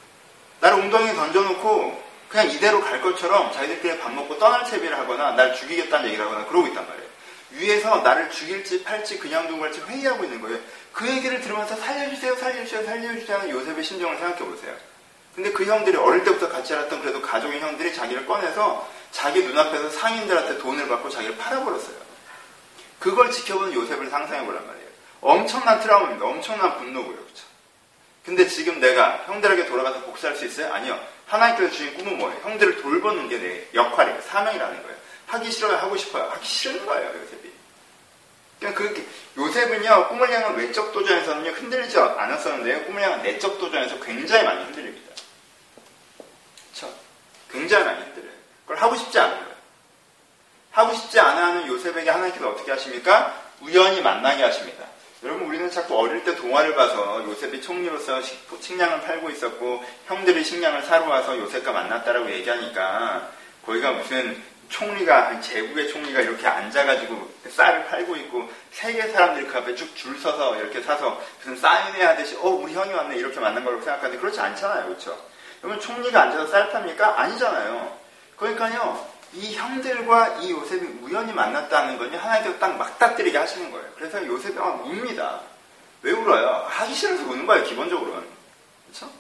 나를 0.61 0.79
웅덩이에 0.79 1.15
던져놓고 1.15 2.11
그냥 2.29 2.51
이대로 2.51 2.81
갈 2.81 3.01
것처럼 3.01 3.53
자기들끼리 3.53 3.99
밥 3.99 4.13
먹고 4.13 4.39
떠날 4.39 4.65
채비를 4.65 4.97
하거나 4.97 5.33
날 5.33 5.55
죽이겠다는 5.55 6.07
얘기를 6.07 6.25
하거나 6.25 6.47
그러고 6.47 6.69
있단 6.69 6.87
말이에요. 6.87 7.11
위에서 7.53 7.97
나를 8.03 8.31
죽일지 8.31 8.85
팔지 8.85 9.19
그냥 9.19 9.49
두고 9.49 9.61
갈지 9.61 9.81
회의하고 9.81 10.23
있는 10.25 10.41
거예요. 10.41 10.59
그 10.93 11.09
얘기를 11.09 11.41
들으면서 11.41 11.75
살려주세요, 11.77 12.37
살려주세요, 12.37 12.85
살려주세요 12.85 13.39
하는 13.39 13.51
요셉의 13.51 13.83
심정을 13.83 14.17
생각해 14.19 14.45
보세요. 14.45 14.75
근데 15.35 15.53
그 15.53 15.65
형들이 15.65 15.97
어릴 15.97 16.25
때부터 16.25 16.49
같이 16.49 16.71
자랐던 16.71 17.01
그래도 17.01 17.21
가족의 17.23 17.61
형들이 17.61 17.95
자기를 17.95 18.27
꺼내서 18.27 18.89
자기 19.11 19.43
눈앞에서 19.43 19.91
상인들한테 19.91 20.59
돈을 20.59 20.89
받고 20.89 21.09
자기를 21.09 21.37
팔아버렸어요. 21.37 21.97
그걸 22.99 23.31
지켜보는 23.31 23.73
요셉을 23.73 24.11
상상해 24.11 24.45
보란 24.45 24.67
말이에요. 24.67 24.89
엄청난 25.21 25.81
트라우마입니다. 25.81 26.27
엄청난 26.27 26.79
분노고요. 26.79 27.17
그렇죠? 27.17 27.50
근데 28.25 28.47
지금 28.47 28.81
내가 28.81 29.25
형들에게 29.27 29.67
돌아가서 29.67 30.03
복수할 30.03 30.37
수 30.37 30.45
있어요? 30.45 30.73
아니요. 30.73 31.01
하나님께서 31.27 31.71
주신 31.71 31.95
꿈은 31.95 32.19
뭐예요? 32.19 32.41
형들을 32.43 32.83
돌보는 32.83 33.29
게 33.29 33.39
내 33.39 33.67
역할이에요. 33.75 34.21
사명이라는 34.23 34.83
거예요. 34.83 34.97
하기 35.27 35.51
싫어요? 35.51 35.77
하고 35.77 35.97
싶어요? 35.97 36.25
하기 36.25 36.47
싫은 36.47 36.85
거예요. 36.87 37.09
요셉이. 37.09 37.51
그냥 38.59 38.75
그 38.75 39.09
요셉은요, 39.39 40.09
꿈을 40.09 40.31
향한 40.33 40.55
외적 40.57 40.93
도전에서는요, 40.93 41.51
흔들리지 41.53 41.99
않았었는데요, 41.99 42.85
꿈을 42.85 43.03
향한 43.03 43.23
내적 43.23 43.59
도전에서 43.59 44.01
굉장히 44.01 44.45
많이 44.45 44.65
흔들립니다. 44.65 45.15
그렇죠? 46.75 46.95
굉장히 47.51 47.85
많이 47.85 48.03
힘들어요. 48.05 48.31
그걸 48.67 48.83
하고 48.83 48.97
싶지 48.97 49.19
않은 49.19 49.35
거예요. 49.39 49.51
하고 50.73 50.95
싶지 50.95 51.19
않아 51.19 51.47
하는 51.47 51.67
요셉에게 51.69 52.11
하나님께서 52.11 52.49
어떻게 52.51 52.71
하십니까? 52.73 53.41
우연히 53.61 54.03
만나게 54.03 54.43
하십니다. 54.43 54.85
여러분 55.23 55.47
우리는 55.49 55.71
자꾸 55.71 55.99
어릴 55.99 56.25
때 56.25 56.35
동화를 56.35 56.75
봐서 56.75 57.23
요셉이 57.25 57.61
총리로서 57.61 58.23
식량을 58.61 59.03
팔고 59.03 59.31
있었고 59.31 59.85
형들이 60.07 60.43
식량을 60.43 60.83
사러 60.83 61.09
와서 61.09 61.37
요셉과 61.39 61.73
만났다라고 61.73 62.31
얘기하니까 62.31 63.31
거기가 63.67 63.93
무슨 63.93 64.43
총리가 64.71 65.29
한 65.29 65.43
제국의 65.43 65.89
총리가 65.89 66.21
이렇게 66.21 66.47
앉아가지고 66.47 67.31
쌀을 67.51 67.87
팔고 67.87 68.17
있고 68.17 68.49
세계 68.71 69.09
사람들이 69.09 69.47
그 69.47 69.59
앞에 69.59 69.75
쭉 69.75 69.95
줄 69.95 70.19
서서 70.19 70.57
이렇게 70.57 70.81
사서 70.81 71.21
무슨 71.39 71.57
사인회 71.57 72.03
하듯이 72.03 72.37
어 72.37 72.49
우리 72.49 72.73
형이 72.73 72.93
왔네 72.93 73.17
이렇게 73.17 73.41
만난 73.41 73.65
걸로 73.65 73.79
생각하는데 73.81 74.19
그렇지 74.19 74.41
않잖아요 74.41 74.87
그렇죠 74.87 75.31
그러면 75.61 75.81
총리가 75.81 76.23
앉아서 76.23 76.47
쌀 76.47 76.71
팝니까? 76.71 77.21
아니잖아요. 77.21 77.99
그러니까요, 78.37 79.07
이 79.33 79.55
형들과 79.55 80.39
이 80.41 80.51
요셉이 80.51 80.99
우연히 81.03 81.33
만났다는 81.33 81.99
건요, 81.99 82.19
하나님께서 82.19 82.59
딱 82.59 82.77
막닥뜨리게 82.77 83.37
하시는 83.39 83.71
거예요. 83.71 83.87
그래서 83.97 84.25
요셉이 84.27 84.55
막 84.55 84.85
웁니다. 84.85 85.41
왜 86.03 86.13
울어요? 86.13 86.67
하기 86.69 86.95
싫어서 86.95 87.23
우는 87.25 87.47
거예요, 87.47 87.65
기본적으로는. 87.65 88.25
그렇죠? 88.89 89.13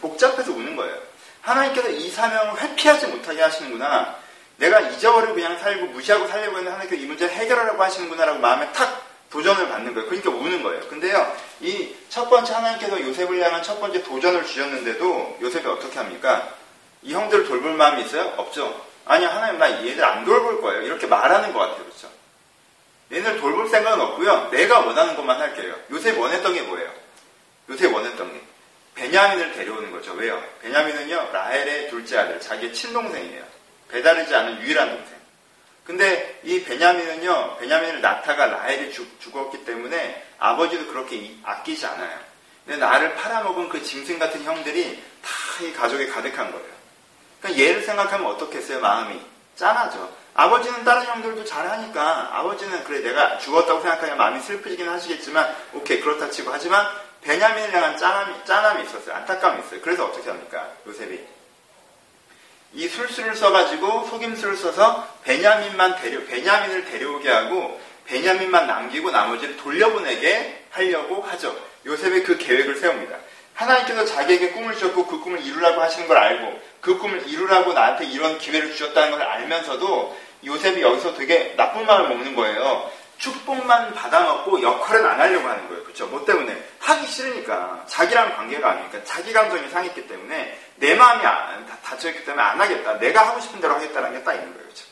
복잡해서 0.00 0.52
우는 0.52 0.76
거예요. 0.76 0.96
하나님께서 1.42 1.88
이 1.90 2.10
사명을 2.10 2.60
회피하지 2.60 3.06
못하게 3.06 3.42
하시는구나. 3.42 4.16
내가 4.56 4.80
잊어버리고 4.80 5.34
그냥 5.34 5.58
살고 5.58 5.86
무시하고 5.86 6.26
살려고 6.26 6.58
했는데 6.58 6.70
하나님께서 6.70 7.02
이 7.02 7.06
문제를 7.06 7.34
해결하라고 7.34 7.82
하시는구나라고 7.82 8.38
마음에 8.38 8.70
탁 8.72 9.04
도전을 9.30 9.68
받는 9.68 9.94
거예요. 9.94 10.08
그러니까 10.08 10.30
우는 10.30 10.62
거예요. 10.62 10.88
근데요, 10.88 11.36
이 11.60 11.94
첫 12.14 12.30
번째 12.30 12.52
하나님께서 12.52 13.00
요셉을 13.00 13.42
향한 13.42 13.60
첫 13.64 13.80
번째 13.80 14.00
도전을 14.04 14.46
주셨는데도 14.46 15.38
요셉이 15.40 15.66
어떻게 15.66 15.98
합니까? 15.98 16.48
이 17.02 17.12
형들을 17.12 17.48
돌볼 17.48 17.72
마음이 17.74 18.04
있어요? 18.04 18.32
없죠. 18.36 18.80
아니, 19.06 19.24
하나님, 19.24 19.58
나 19.58 19.70
얘들 19.84 20.02
안 20.04 20.24
돌볼 20.24 20.60
거예요. 20.62 20.82
이렇게 20.82 21.06
말하는 21.06 21.52
것 21.52 21.58
같아요. 21.60 21.84
그렇죠? 21.84 22.10
얘들 23.12 23.40
돌볼 23.40 23.68
생각은 23.68 24.00
없고요. 24.00 24.48
내가 24.50 24.80
원하는 24.80 25.16
것만 25.16 25.40
할게요. 25.40 25.74
요셉 25.90 26.18
원했던 26.18 26.54
게 26.54 26.62
뭐예요? 26.62 26.90
요셉 27.68 27.92
원했던 27.94 28.32
게. 28.32 28.40
베냐민을 28.94 29.52
데려오는 29.52 29.90
거죠. 29.90 30.12
왜요? 30.12 30.42
베냐민은요, 30.62 31.30
라헬의 31.32 31.90
둘째 31.90 32.18
아들, 32.18 32.40
자기의 32.40 32.72
친동생이에요. 32.72 33.44
배다르지 33.90 34.34
않은 34.34 34.62
유일한 34.62 34.88
동생. 34.88 35.14
근데 35.84 36.40
이 36.44 36.62
베냐민은요, 36.64 37.58
베냐민을 37.58 38.00
나타가 38.00 38.46
라헬이 38.46 38.92
죽, 38.92 39.36
었기 39.36 39.64
때문에 39.64 40.24
아버지도 40.38 40.86
그렇게 40.86 41.34
아끼지 41.42 41.84
않아요. 41.86 42.18
근데 42.64 42.78
나를 42.78 43.14
팔아먹은 43.16 43.68
그 43.68 43.82
짐승 43.82 44.18
같은 44.18 44.42
형들이 44.44 45.02
다 45.22 45.44
이 45.62 45.72
가족에 45.72 46.08
가득한 46.08 46.50
거예요. 46.50 46.74
그러니까 47.44 47.62
얘를 47.62 47.82
생각하면 47.82 48.26
어떻겠어요, 48.32 48.80
마음이? 48.80 49.20
짠하죠. 49.54 50.10
아버지는 50.32 50.82
다른 50.82 51.04
형들도 51.04 51.44
잘하니까 51.44 52.30
아버지는 52.32 52.82
그래 52.84 53.00
내가 53.00 53.38
죽었다고 53.38 53.82
생각하면 53.82 54.16
마음이 54.16 54.40
슬프지긴 54.40 54.88
하시겠지만 54.88 55.54
오케이 55.74 56.00
그렇다 56.00 56.30
치고 56.30 56.50
하지만 56.50 56.86
베냐민을 57.20 57.72
향한 57.72 57.98
짠함이, 57.98 58.44
짠함이 58.46 58.84
있었어요. 58.84 59.14
안타까움이 59.16 59.62
있어요. 59.62 59.80
그래서 59.82 60.06
어떻게 60.06 60.28
합니까? 60.28 60.70
요셉이 60.86 61.20
이 62.72 62.88
술수를 62.88 63.36
써가지고 63.36 64.06
속임수를 64.06 64.56
써서 64.56 65.06
베냐민만 65.22 65.96
데려 66.00 66.24
베냐민을 66.24 66.86
데려오게 66.86 67.30
하고 67.30 67.78
베냐민만 68.06 68.66
남기고 68.66 69.10
나머지를 69.10 69.58
돌려보내게 69.58 70.64
하려고 70.70 71.22
하죠. 71.22 71.54
요셉의 71.86 72.24
그 72.24 72.38
계획을 72.38 72.76
세웁니다. 72.76 73.16
하나님께서 73.54 74.04
자기에게 74.04 74.50
꿈을 74.50 74.74
주셨고 74.74 75.06
그 75.06 75.20
꿈을 75.20 75.40
이루라고 75.40 75.80
하시는 75.80 76.06
걸 76.08 76.16
알고 76.16 76.60
그 76.80 76.98
꿈을 76.98 77.26
이루라고 77.28 77.72
나한테 77.72 78.06
이런 78.06 78.38
기회를 78.38 78.72
주셨다는 78.72 79.12
걸 79.12 79.22
알면서도 79.22 80.16
요셉이 80.44 80.82
여기서 80.82 81.14
되게 81.14 81.54
나쁜 81.56 81.86
마음을 81.86 82.08
먹는 82.08 82.34
거예요. 82.34 82.90
축복만 83.18 83.94
받아먹고 83.94 84.60
역할은 84.60 85.06
안 85.06 85.20
하려고 85.20 85.48
하는 85.48 85.68
거예요. 85.68 85.84
그렇죠? 85.84 86.06
뭐 86.08 86.24
때문에? 86.24 86.62
하기 86.80 87.06
싫으니까. 87.06 87.84
자기랑 87.86 88.36
관계가 88.36 88.70
아니니까. 88.70 89.04
자기 89.04 89.32
감정이 89.32 89.68
상했기 89.68 90.06
때문에 90.08 90.58
내 90.76 90.94
마음이 90.94 91.22
다 91.22 91.56
닫혀있기 91.84 92.24
때문에 92.24 92.42
안 92.42 92.60
하겠다. 92.60 92.98
내가 92.98 93.28
하고 93.28 93.40
싶은 93.40 93.60
대로 93.60 93.74
하겠다는 93.74 94.12
게딱 94.14 94.34
있는 94.34 94.52
거예요. 94.52 94.64
그렇죠? 94.64 94.84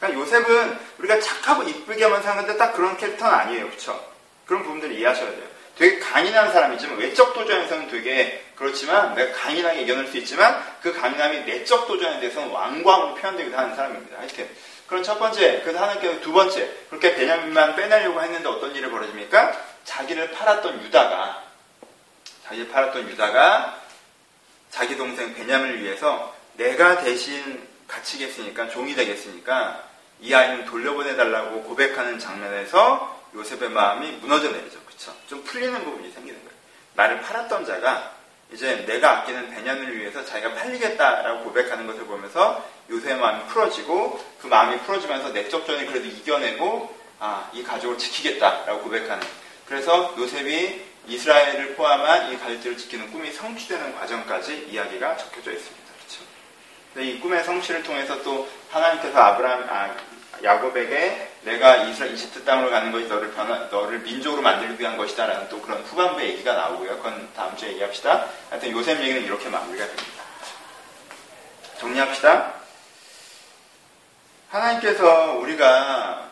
그러니까 0.00 0.20
요셉은 0.20 0.78
우리가 0.98 1.20
착하고 1.20 1.62
이쁘게만 1.64 2.22
사는데 2.22 2.56
딱 2.56 2.72
그런 2.72 2.96
캐릭터는 2.96 3.32
아니에요. 3.38 3.66
그렇죠? 3.66 4.02
그런 4.46 4.62
부분들을 4.62 4.96
이해하셔야 4.96 5.30
돼요. 5.30 5.55
되게 5.76 5.98
강인한 5.98 6.52
사람이지만 6.52 6.96
외적 6.98 7.34
도전에서는 7.34 7.88
되게 7.88 8.42
그렇지만 8.56 9.14
내가 9.14 9.32
강인하게 9.38 9.82
이겨낼 9.82 10.06
수 10.06 10.16
있지만 10.18 10.64
그 10.80 10.92
강인함이 10.92 11.44
내적 11.44 11.86
도전에 11.86 12.18
대해서는 12.18 12.48
완고함으로 12.48 13.14
표현되기도 13.14 13.56
하는 13.56 13.76
사람입니다. 13.76 14.18
하여튼 14.18 14.48
그럼 14.86 15.02
첫 15.02 15.18
번째 15.18 15.60
그래서 15.62 15.78
하나님께서 15.78 16.20
두 16.20 16.32
번째 16.32 16.70
그렇게 16.88 17.14
베냐민만 17.14 17.76
빼내려고 17.76 18.22
했는데 18.22 18.48
어떤 18.48 18.74
일이 18.74 18.88
벌어집니까? 18.88 19.52
자기를 19.84 20.30
팔았던 20.30 20.82
유다가 20.84 21.42
자기를 22.44 22.68
팔았던 22.68 23.10
유다가 23.10 23.80
자기 24.70 24.96
동생 24.96 25.34
베냐민을 25.34 25.82
위해서 25.82 26.34
내가 26.54 27.02
대신 27.02 27.68
갇히겠으니까 27.86 28.70
종이 28.70 28.94
되겠으니까 28.94 29.82
이 30.20 30.32
아이는 30.32 30.64
돌려보내달라고 30.64 31.64
고백하는 31.64 32.18
장면에서 32.18 33.24
요셉의 33.34 33.68
마음이 33.68 34.12
무너져 34.12 34.50
내리죠. 34.50 34.85
그쵸? 34.96 35.14
좀 35.28 35.44
풀리는 35.44 35.84
부분이 35.84 36.10
생기는 36.10 36.38
거예요. 36.40 36.56
나를 36.94 37.20
팔았던 37.20 37.66
자가 37.66 38.16
이제 38.52 38.84
내가 38.86 39.18
아끼는 39.18 39.50
베냐민을 39.50 39.98
위해서 39.98 40.24
자기가 40.24 40.54
팔리겠다라고 40.54 41.44
고백하는 41.44 41.86
것을 41.86 42.04
보면서 42.04 42.66
요셉의 42.88 43.16
마음이 43.18 43.44
풀어지고 43.48 44.24
그 44.40 44.46
마음이 44.46 44.78
풀어지면서 44.80 45.30
내적 45.30 45.66
전을 45.66 45.86
그래도 45.86 46.06
이겨내고 46.06 46.96
아, 47.18 47.50
이 47.52 47.62
가족을 47.62 47.98
지키겠다라고 47.98 48.82
고백하는 48.82 49.26
그래서 49.66 50.14
요셉이 50.16 50.84
이스라엘을 51.08 51.74
포함한 51.74 52.32
이 52.32 52.38
가족들을 52.38 52.76
지키는 52.76 53.10
꿈이 53.10 53.32
성취되는 53.32 53.96
과정까지 53.96 54.68
이야기가 54.70 55.16
적혀져 55.16 55.52
있습니다. 55.52 55.86
그렇죠? 56.94 57.10
이 57.10 57.20
꿈의 57.20 57.44
성취를 57.44 57.82
통해서 57.82 58.22
또 58.22 58.48
하나님께서 58.70 59.18
아브라함, 59.18 59.66
아, 59.68 59.96
야곱에게 60.42 61.35
내가 61.46 61.76
이집트 61.76 62.44
땅으로 62.44 62.70
가는 62.70 62.90
것이 62.90 63.06
너를 63.06 63.32
변화, 63.32 63.56
너를 63.70 64.00
민족으로 64.00 64.42
만들기 64.42 64.80
위한 64.80 64.96
것이다라는 64.96 65.48
또 65.48 65.62
그런 65.62 65.80
후반부 65.84 66.20
얘기가 66.20 66.52
나오고요. 66.52 66.96
그건 66.96 67.28
다음 67.36 67.56
주에 67.56 67.70
얘기합시다. 67.70 68.26
하여튼 68.50 68.72
요셉 68.72 69.00
얘기는 69.00 69.22
이렇게 69.22 69.48
마무리가 69.48 69.86
됩니다. 69.86 70.24
정리합시다. 71.78 72.52
하나님께서 74.50 75.34
우리가 75.34 76.30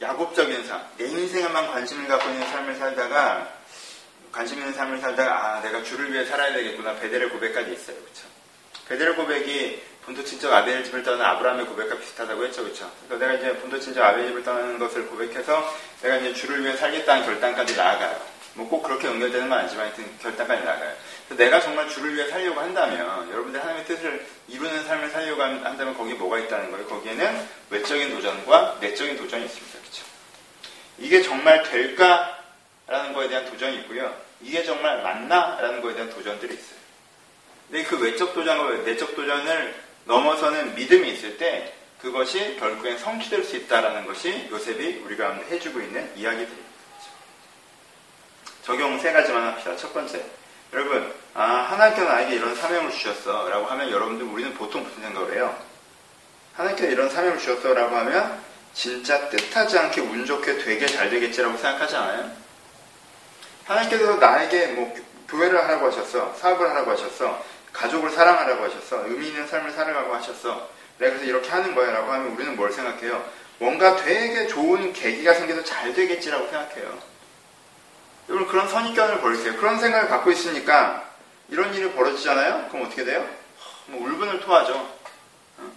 야곱적인 0.00 0.66
삶, 0.66 0.82
내 0.96 1.04
인생에만 1.04 1.70
관심을 1.70 2.08
갖고 2.08 2.30
있는 2.30 2.46
삶을 2.46 2.76
살다가 2.76 3.48
관심 4.32 4.58
있는 4.60 4.72
삶을 4.72 4.98
살다가 5.00 5.56
아 5.56 5.60
내가 5.60 5.82
주를 5.82 6.12
위해 6.12 6.24
살아야 6.24 6.54
되겠구나 6.54 6.94
베델의 6.94 7.30
고백까지 7.30 7.72
있어요, 7.72 7.96
그렇죠? 7.96 8.22
베델의 8.88 9.16
고백이 9.16 9.82
본토 10.08 10.24
친척 10.24 10.50
아벨 10.50 10.82
집을 10.82 11.02
떠나는 11.02 11.26
아브라함의 11.26 11.66
고백과 11.66 11.98
비슷하다고 11.98 12.46
했죠, 12.46 12.62
그렇죠? 12.62 12.90
그래서 13.06 13.22
내가 13.22 13.38
이제 13.38 13.54
본토 13.58 13.78
친척 13.78 14.02
아벨 14.02 14.26
집을 14.28 14.42
떠나는 14.42 14.78
것을 14.78 15.06
고백해서 15.06 15.74
내가 16.00 16.16
이제 16.16 16.32
주를 16.32 16.64
위해 16.64 16.74
살겠다는 16.74 17.26
결단까지 17.26 17.76
나아가요. 17.76 18.18
뭐 18.54 18.66
꼭 18.70 18.82
그렇게 18.82 19.06
연결되는 19.06 19.50
건 19.50 19.58
아니지만 19.58 19.84
하여튼 19.84 20.06
결단까지 20.22 20.64
나아가요. 20.64 20.94
그래서 21.26 21.44
내가 21.44 21.60
정말 21.60 21.90
주를 21.90 22.14
위해 22.14 22.26
살려고 22.26 22.58
한다면 22.58 23.30
여러분들 23.30 23.60
하나님의 23.60 23.84
뜻을 23.84 24.26
이루는 24.48 24.84
삶을 24.84 25.10
살려고 25.10 25.42
한다면 25.42 25.94
거기에 25.94 26.14
뭐가 26.14 26.38
있다는 26.38 26.70
거예요? 26.70 26.86
거기에는 26.86 27.48
외적인 27.68 28.10
도전과 28.10 28.78
내적인 28.80 29.14
도전이 29.18 29.44
있습니다, 29.44 29.78
그렇죠? 29.78 30.04
이게 30.96 31.20
정말 31.20 31.62
될까라는 31.64 33.12
거에 33.12 33.28
대한 33.28 33.44
도전이 33.44 33.76
있고요. 33.80 34.16
이게 34.40 34.64
정말 34.64 35.02
맞나라는 35.02 35.82
거에 35.82 35.92
대한 35.92 36.08
도전들이 36.08 36.54
있어요. 36.54 36.78
근데 37.70 37.84
그 37.84 38.00
외적 38.00 38.32
도전과 38.32 38.84
내적 38.84 39.14
도전을 39.14 39.87
넘어서는 40.08 40.74
믿음이 40.74 41.10
있을 41.10 41.36
때 41.36 41.74
그것이 42.00 42.56
결국엔 42.58 42.98
성취될 42.98 43.44
수 43.44 43.56
있다라는 43.56 44.06
것이 44.06 44.48
요셉이 44.50 45.02
우리 45.04 45.16
가운데 45.16 45.44
해주고 45.54 45.80
있는 45.80 46.10
이야기들입니다. 46.16 46.68
적용 48.64 48.98
세 48.98 49.12
가지만 49.12 49.48
합시다. 49.48 49.76
첫 49.76 49.92
번째, 49.92 50.24
여러분, 50.72 51.12
아, 51.34 51.44
하나님께서 51.44 52.08
나에게 52.08 52.36
이런 52.36 52.54
사명을 52.54 52.90
주셨어. 52.90 53.48
라고 53.48 53.66
하면 53.66 53.90
여러분들 53.90 54.26
우리는 54.26 54.54
보통 54.54 54.82
무슨 54.82 55.02
생각을 55.02 55.34
해요? 55.34 55.56
하나님께서 56.54 56.90
이런 56.90 57.10
사명을 57.10 57.38
주셨어. 57.38 57.74
라고 57.74 57.96
하면 57.96 58.40
진짜 58.72 59.28
뜻하지 59.28 59.78
않게 59.78 60.00
운 60.00 60.24
좋게 60.24 60.58
되게 60.58 60.86
잘 60.86 61.10
되겠지라고 61.10 61.56
생각하지 61.58 61.96
않아요? 61.96 62.30
하나님께서 63.66 64.16
나에게 64.16 64.68
뭐 64.68 64.94
교회를 65.28 65.62
하라고 65.64 65.88
하셨어. 65.88 66.34
사업을 66.34 66.68
하라고 66.70 66.92
하셨어. 66.92 67.57
가족을 67.72 68.10
사랑하라고 68.10 68.64
하셨어. 68.64 69.06
의미 69.06 69.28
있는 69.28 69.46
삶을 69.46 69.72
살아가고 69.72 70.14
하셨어. 70.14 70.68
내가 70.98 71.12
그래서 71.12 71.24
이렇게 71.24 71.48
하는 71.50 71.74
거야 71.74 71.92
라고 71.92 72.12
하면 72.12 72.32
우리는 72.32 72.56
뭘 72.56 72.72
생각해요? 72.72 73.24
뭔가 73.58 73.96
되게 73.96 74.46
좋은 74.46 74.92
계기가 74.92 75.34
생겨서 75.34 75.64
잘 75.64 75.92
되겠지라고 75.94 76.48
생각해요. 76.48 76.98
여러분 78.28 78.46
그런 78.48 78.68
선입견을 78.68 79.20
버리세요. 79.20 79.56
그런 79.56 79.78
생각을 79.78 80.08
갖고 80.08 80.30
있으니까 80.30 81.08
이런 81.48 81.72
일이 81.74 81.90
벌어지잖아요? 81.92 82.68
그럼 82.68 82.86
어떻게 82.86 83.04
돼요? 83.04 83.26
뭐 83.86 84.06
울분을 84.06 84.40
토하죠. 84.40 84.74
어? 85.58 85.72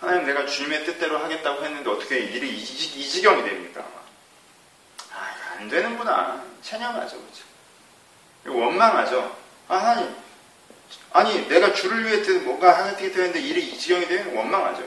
하나님 0.00 0.26
내가 0.26 0.46
주님의 0.46 0.84
뜻대로 0.84 1.18
하겠다고 1.18 1.64
했는데 1.64 1.88
어떻게 1.88 2.18
일이 2.18 2.50
이, 2.50 2.60
이, 2.60 3.08
지경이 3.08 3.44
됩니까? 3.44 3.84
아, 5.12 5.58
안 5.58 5.68
되는구나. 5.68 6.42
체념하죠. 6.62 7.16
그렇죠? 7.16 8.58
원망하죠. 8.58 9.36
아, 9.68 9.76
하나님 9.76 10.14
아니 11.12 11.46
내가 11.48 11.72
주를 11.72 12.04
위해 12.06 12.22
뭔가 12.40 12.78
하겠다고 12.78 13.04
했는데 13.04 13.40
일이 13.40 13.62
이 13.68 13.78
지경이 13.78 14.06
되면 14.06 14.34
원망하죠. 14.34 14.82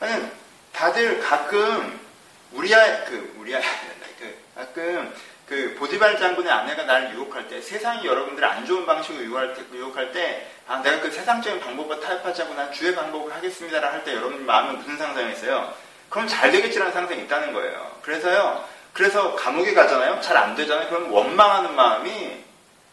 아니 0.00 0.24
다들 0.72 1.20
가끔 1.20 1.98
우리아 2.52 3.04
그 3.04 3.34
우리아 3.38 3.60
그 4.18 4.34
가끔 4.54 5.14
그 5.46 5.74
보디발 5.78 6.18
장군의 6.18 6.52
아내가 6.52 6.84
나를 6.84 7.14
유혹할 7.14 7.48
때 7.48 7.60
세상이 7.60 8.06
여러분들 8.06 8.44
안 8.44 8.66
좋은 8.66 8.84
방식으로 8.84 9.24
유혹할 9.24 9.54
때 9.54 9.62
유혹할 9.72 10.12
때 10.12 10.46
아, 10.66 10.82
내가 10.82 11.00
그 11.00 11.10
세상적인 11.10 11.60
방법을 11.60 12.00
타협하자고 12.00 12.54
난 12.54 12.70
주의 12.72 12.94
방법을 12.94 13.34
하겠습니다라 13.34 13.92
할 13.92 14.04
때 14.04 14.14
여러분 14.14 14.44
마음에 14.44 14.72
무슨 14.76 14.98
상상이 14.98 15.32
있어요? 15.32 15.72
그럼 16.10 16.28
잘 16.28 16.50
되겠지라는 16.50 16.92
상상이 16.92 17.22
있다는 17.22 17.52
거예요. 17.54 17.98
그래서요. 18.02 18.64
그래서 18.92 19.34
감옥에 19.36 19.72
가잖아요. 19.74 20.20
잘 20.20 20.36
안 20.36 20.54
되잖아요. 20.54 20.88
그럼 20.88 21.12
원망하는 21.12 21.74
마음이 21.74 22.44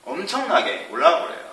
엄청나게 0.05 0.87
올라와 0.91 1.19
버려요. 1.23 1.44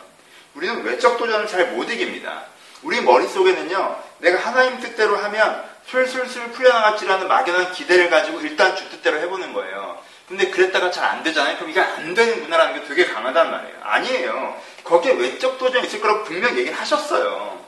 우리는 0.54 0.82
외적 0.84 1.16
도전을 1.18 1.46
잘 1.46 1.72
못 1.72 1.90
이깁니다. 1.90 2.44
우리 2.82 3.00
머릿속에는요, 3.00 4.02
내가 4.18 4.38
하나님 4.38 4.80
뜻대로 4.80 5.16
하면 5.16 5.64
술술술 5.86 6.52
풀려나갈지라는 6.52 7.28
막연한 7.28 7.72
기대를 7.72 8.10
가지고 8.10 8.40
일단 8.40 8.76
주 8.76 8.88
뜻대로 8.90 9.18
해보는 9.18 9.52
거예요. 9.52 9.98
근데 10.28 10.50
그랬다가 10.50 10.90
잘 10.90 11.04
안 11.04 11.22
되잖아요? 11.22 11.56
그럼 11.56 11.70
이게 11.70 11.80
안 11.80 12.14
되는구나라는 12.14 12.80
게 12.80 12.86
되게 12.86 13.06
강하단 13.06 13.50
말이에요. 13.50 13.76
아니에요. 13.82 14.60
거기에 14.84 15.12
외적 15.12 15.58
도전이 15.58 15.86
있을 15.86 16.00
거라고 16.00 16.24
분명 16.24 16.56
얘기를 16.56 16.78
하셨어요. 16.78 17.60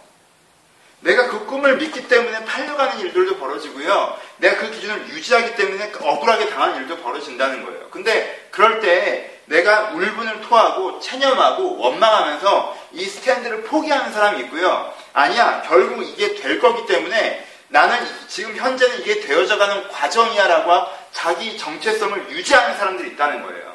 내가 1.00 1.28
그 1.28 1.44
꿈을 1.44 1.76
믿기 1.76 2.08
때문에 2.08 2.44
팔려가는 2.46 2.98
일들도 3.00 3.36
벌어지고요. 3.36 4.18
내가 4.38 4.56
그 4.56 4.70
기준을 4.70 5.08
유지하기 5.08 5.56
때문에 5.56 5.92
억울하게 6.00 6.48
당하는 6.48 6.76
일도 6.82 6.98
벌어진다는 6.98 7.64
거예요. 7.64 7.90
근데 7.90 8.48
그럴 8.50 8.80
때 8.80 9.33
내가 9.46 9.90
울분을 9.90 10.40
토하고 10.42 11.00
체념하고 11.00 11.78
원망하면서 11.78 12.76
이 12.92 13.04
스탠드를 13.04 13.64
포기하는 13.64 14.12
사람이 14.12 14.40
있고요. 14.44 14.92
아니야, 15.12 15.62
결국 15.66 16.02
이게 16.02 16.34
될 16.34 16.58
거기 16.60 16.86
때문에 16.86 17.46
나는 17.68 17.98
지금 18.28 18.56
현재는 18.56 19.00
이게 19.00 19.20
되어져가는 19.20 19.88
과정이야라고 19.88 20.86
자기 21.12 21.58
정체성을 21.58 22.30
유지하는 22.30 22.76
사람들이 22.76 23.10
있다는 23.10 23.42
거예요. 23.42 23.74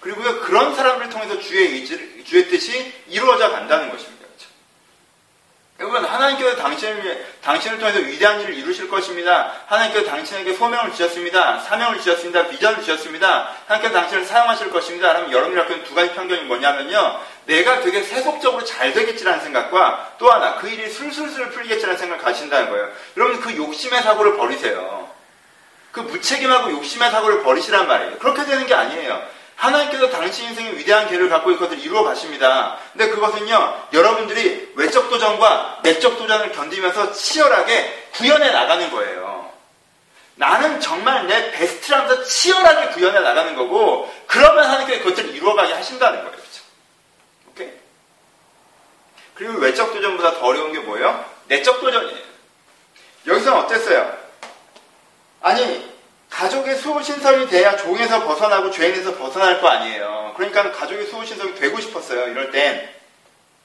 그리고요, 0.00 0.40
그런 0.40 0.74
사람을 0.74 1.08
통해서 1.08 1.38
주의 1.40 1.72
의지, 1.72 2.24
주의 2.24 2.48
뜻이 2.48 2.92
이루어져 3.08 3.50
간다는 3.50 3.90
것입니다. 3.90 4.15
여러분, 5.78 6.02
하나님께서 6.02 6.56
당신을, 6.56 7.26
당신을 7.42 7.78
통해서 7.78 7.98
위대한 7.98 8.40
일을 8.40 8.54
이루실 8.54 8.88
것입니다. 8.88 9.52
하나님께서 9.66 10.06
당신에게 10.06 10.54
소명을 10.54 10.92
주셨습니다. 10.92 11.58
사명을 11.60 11.98
주셨습니다. 11.98 12.48
비전을 12.48 12.80
주셨습니다. 12.80 13.50
하나님께서 13.66 13.94
당신을 14.00 14.24
사용하실 14.24 14.70
것입니다. 14.70 15.08
그러면 15.08 15.32
여러분이 15.32 15.54
갖고 15.54 15.74
있는 15.74 15.86
두 15.86 15.94
가지 15.94 16.14
편견이 16.14 16.44
뭐냐면요. 16.44 17.20
내가 17.44 17.80
되게 17.80 18.02
세속적으로 18.02 18.64
잘 18.64 18.94
되겠지라는 18.94 19.40
생각과 19.40 20.14
또 20.16 20.30
하나, 20.30 20.54
그 20.56 20.68
일이 20.68 20.88
술술술 20.88 21.50
풀리겠지라는 21.50 21.98
생각을 21.98 22.24
가진다는 22.24 22.70
거예요. 22.70 22.90
여러분, 23.18 23.40
그 23.40 23.54
욕심의 23.54 24.02
사고를 24.02 24.38
버리세요. 24.38 25.10
그 25.92 26.00
무책임하고 26.00 26.70
욕심의 26.72 27.10
사고를 27.10 27.42
버리시란 27.42 27.86
말이에요. 27.86 28.18
그렇게 28.18 28.46
되는 28.46 28.66
게 28.66 28.74
아니에요. 28.74 29.35
하나님께서 29.56 30.10
당신 30.10 30.50
인생의 30.50 30.76
위대한 30.76 31.08
계획을 31.08 31.28
갖고 31.28 31.50
있것을 31.50 31.78
이루어 31.78 32.04
가십니다. 32.04 32.78
근데 32.92 33.08
그것은요, 33.08 33.88
여러분들이 33.92 34.72
외적 34.76 35.08
도전과 35.08 35.80
내적 35.82 36.18
도전을 36.18 36.52
견디면서 36.52 37.12
치열하게 37.12 38.08
구현해 38.12 38.50
나가는 38.50 38.90
거예요. 38.90 39.50
나는 40.34 40.80
정말 40.80 41.26
내 41.26 41.50
베스트라면서 41.52 42.24
치열하게 42.24 42.88
구현해 42.90 43.20
나가는 43.20 43.56
거고, 43.56 44.12
그러면 44.26 44.64
하나님께서 44.64 45.02
그것들을 45.02 45.34
이루어가게 45.34 45.72
하신다는 45.72 46.18
거예요. 46.18 46.30
그렇죠? 46.32 46.62
오케이? 47.50 47.70
그리고 49.34 49.58
외적 49.58 49.94
도전보다 49.94 50.38
더 50.38 50.46
어려운 50.46 50.72
게 50.72 50.80
뭐예요? 50.80 51.24
내적 51.46 51.80
도전이에요. 51.80 52.26
여기서는 53.26 53.58
어땠어요? 53.60 54.16
종에서 57.78 58.24
벗어나고 58.24 58.70
죄인에서 58.70 59.16
벗어날 59.16 59.58
거 59.58 59.68
아니에요. 59.68 60.34
그러니까 60.36 60.70
가족의 60.70 61.06
수호신성이 61.06 61.54
되고 61.54 61.80
싶었어요. 61.80 62.28
이럴 62.28 62.50
땐. 62.50 62.90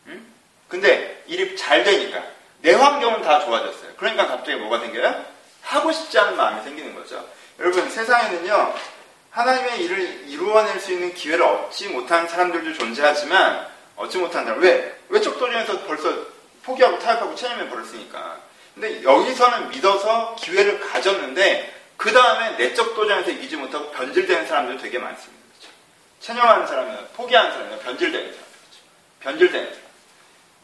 응? 0.08 0.26
근데 0.70 1.22
일이 1.28 1.58
잘 1.58 1.84
되니까 1.84 2.24
내 2.62 2.74
환경은 2.74 3.24
다 3.24 3.42
좋아졌어요. 3.42 3.92
그러니까 3.98 4.28
갑자기 4.28 4.58
뭐가 4.58 4.80
생겨요? 4.80 5.26
하고 5.64 5.92
싶지 5.92 6.18
않은 6.18 6.38
마음이 6.38 6.64
생기는 6.64 6.96
거죠. 6.96 7.28
여러분 7.60 7.90
세상에는요 7.90 8.74
하나님의 9.32 9.84
일을 9.84 10.00
이루어낼 10.30 10.80
수 10.80 10.94
있는 10.94 11.14
기회를 11.14 11.44
얻지 11.44 11.90
못한 11.90 12.26
사람들도 12.26 12.74
존재하지만 12.74 13.68
얻지 13.98 14.18
못한 14.18 14.46
사람 14.46 14.62
왜 14.62 14.98
외적 15.10 15.38
도전에서 15.38 15.84
벌써 15.84 16.16
포기하고 16.64 17.00
타협하고 17.00 17.36
체념해 17.36 17.70
버렸으니까. 17.70 18.38
근데 18.76 19.04
여기서는 19.04 19.70
믿어서 19.72 20.38
기회를 20.40 20.80
가졌는데 20.80 21.81
그 22.02 22.12
다음에 22.12 22.58
내적 22.58 22.96
도전에서 22.96 23.30
이기지 23.30 23.58
못하고 23.58 23.92
변질되는 23.92 24.48
사람들 24.48 24.80
되게 24.80 24.98
많습니다. 24.98 25.46
그렇죠? 25.60 25.72
체념하는 26.20 26.66
사람은 26.66 27.10
포기하는 27.14 27.52
사람은 27.52 27.80
변질되는 27.80 28.34
사람. 28.34 28.48
그렇죠? 28.50 28.84
변질되는 29.20 29.68
사람. 29.68 29.82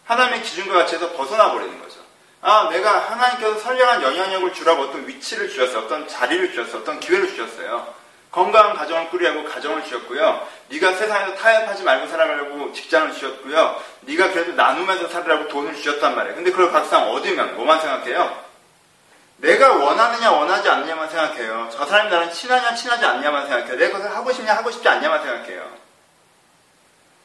하나님의 0.06 0.42
기준과 0.42 0.80
가치에서 0.80 1.12
벗어나 1.12 1.52
버리는 1.52 1.80
거죠. 1.80 2.00
아, 2.42 2.70
내가 2.72 3.12
하나님께서 3.12 3.60
선량한 3.60 4.02
영향력을 4.02 4.52
주라고 4.52 4.82
어떤 4.84 5.08
위치를 5.08 5.48
주셨어요. 5.50 5.86
어떤 5.86 6.08
자리를 6.08 6.50
주셨어요. 6.50 6.82
어떤 6.82 7.00
기회를 7.00 7.28
주셨어요. 7.28 7.94
건강한 8.32 8.76
가정을 8.76 9.10
꾸리라고 9.10 9.44
가정을 9.44 9.84
주셨고요. 9.84 10.48
네가 10.70 10.96
세상에서 10.96 11.36
타협하지 11.36 11.84
말고 11.84 12.08
살아가려고 12.08 12.74
직장을 12.74 13.14
주셨고요. 13.14 13.80
네가 14.02 14.32
그래도 14.32 14.54
나누면서 14.54 15.08
살으라고 15.10 15.50
돈을 15.50 15.76
주셨단 15.76 16.16
말이에요. 16.16 16.36
근데 16.36 16.50
그걸 16.50 16.72
각상 16.72 17.12
얻으면 17.12 17.56
뭐만 17.56 17.80
생각해요? 17.80 18.47
내가 19.38 19.74
원하느냐 19.76 20.32
원하지 20.32 20.68
않느냐만 20.70 21.10
생각해요. 21.10 21.70
저 21.72 21.86
사람이 21.86 22.10
나랑 22.10 22.32
친하냐 22.32 22.74
친하지 22.74 23.06
않냐만 23.06 23.48
생각해요. 23.48 23.78
내가 23.78 23.98
그것을 23.98 24.16
하고 24.16 24.32
싶냐 24.32 24.56
하고 24.56 24.72
싶지 24.72 24.88
않냐만 24.88 25.22
생각해요. 25.22 25.72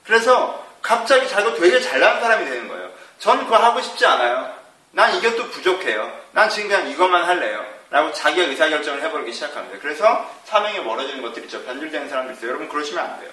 그래서 0.05 0.67
갑자기 0.83 1.29
자기가 1.29 1.55
되게 1.55 1.81
잘나는 1.81 2.21
사람이 2.21 2.45
되는 2.45 2.69
거예요. 2.69 2.91
저는 3.19 3.45
그거 3.45 3.57
하고 3.57 3.81
싶지 3.81 4.05
않아요. 4.05 4.55
난 4.91 5.15
이것도 5.17 5.51
부족해요. 5.51 6.21
난 6.33 6.51
지금 6.51 6.69
그냥 6.69 6.89
이것만 6.89 7.25
할래요. 7.25 7.65
라고 7.91 8.13
자기가 8.13 8.49
의사결정을 8.49 9.03
해버리기 9.03 9.33
시작합니다. 9.33 9.79
그래서 9.81 10.31
사명에 10.45 10.81
멀어지는 10.81 11.23
것들 11.23 11.45
있죠. 11.45 11.63
변질되는 11.65 12.09
사람들 12.09 12.35
있어요. 12.35 12.49
여러분 12.49 12.69
그러시면 12.69 13.05
안 13.05 13.21
돼요. 13.21 13.31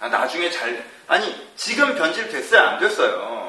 아, 0.00 0.08
나중에 0.08 0.50
잘, 0.50 0.84
아니, 1.06 1.50
지금 1.56 1.94
변질됐어요? 1.94 2.60
안 2.60 2.78
됐어요? 2.78 3.43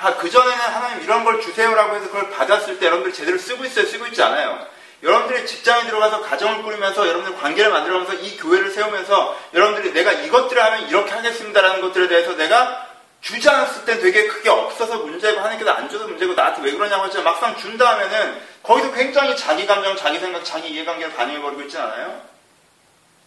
아, 0.00 0.14
그전에는 0.14 0.58
하나님 0.58 1.02
이런 1.02 1.24
걸 1.24 1.40
주세요라고 1.40 1.96
해서 1.96 2.06
그걸 2.06 2.30
받았을 2.30 2.78
때 2.78 2.86
여러분들 2.86 3.12
제대로 3.12 3.36
쓰고 3.36 3.64
있어요? 3.64 3.84
쓰고 3.84 4.06
있지 4.06 4.22
않아요? 4.22 4.64
여러분들이 5.02 5.44
직장에 5.44 5.86
들어가서 5.86 6.22
가정을 6.22 6.62
꾸리면서 6.62 7.06
여러분들 7.08 7.36
관계를 7.36 7.70
만들어가면서 7.70 8.14
이 8.22 8.36
교회를 8.36 8.70
세우면서 8.70 9.36
여러분들이 9.54 9.92
내가 9.92 10.12
이것들을 10.12 10.62
하면 10.62 10.88
이렇게 10.88 11.10
하겠습니다라는 11.10 11.80
것들에 11.80 12.08
대해서 12.08 12.36
내가 12.36 12.86
주지 13.20 13.48
않았을 13.48 13.84
때 13.84 13.98
되게 13.98 14.28
크게 14.28 14.48
없어서 14.48 14.98
문제고 14.98 15.40
하나님께서 15.40 15.70
안 15.72 15.88
줘서 15.88 16.06
문제고 16.06 16.34
나한테 16.34 16.62
왜 16.62 16.72
그러냐고 16.72 17.02
하지만 17.04 17.24
막상 17.24 17.56
준 17.56 17.76
다음에는 17.76 18.40
거기서 18.62 18.92
굉장히 18.92 19.36
자기 19.36 19.66
감정, 19.66 19.96
자기 19.96 20.20
생각, 20.20 20.44
자기 20.44 20.68
이해관계를 20.68 21.12
반영해버리고 21.14 21.62
있지 21.62 21.76
않아요? 21.76 22.22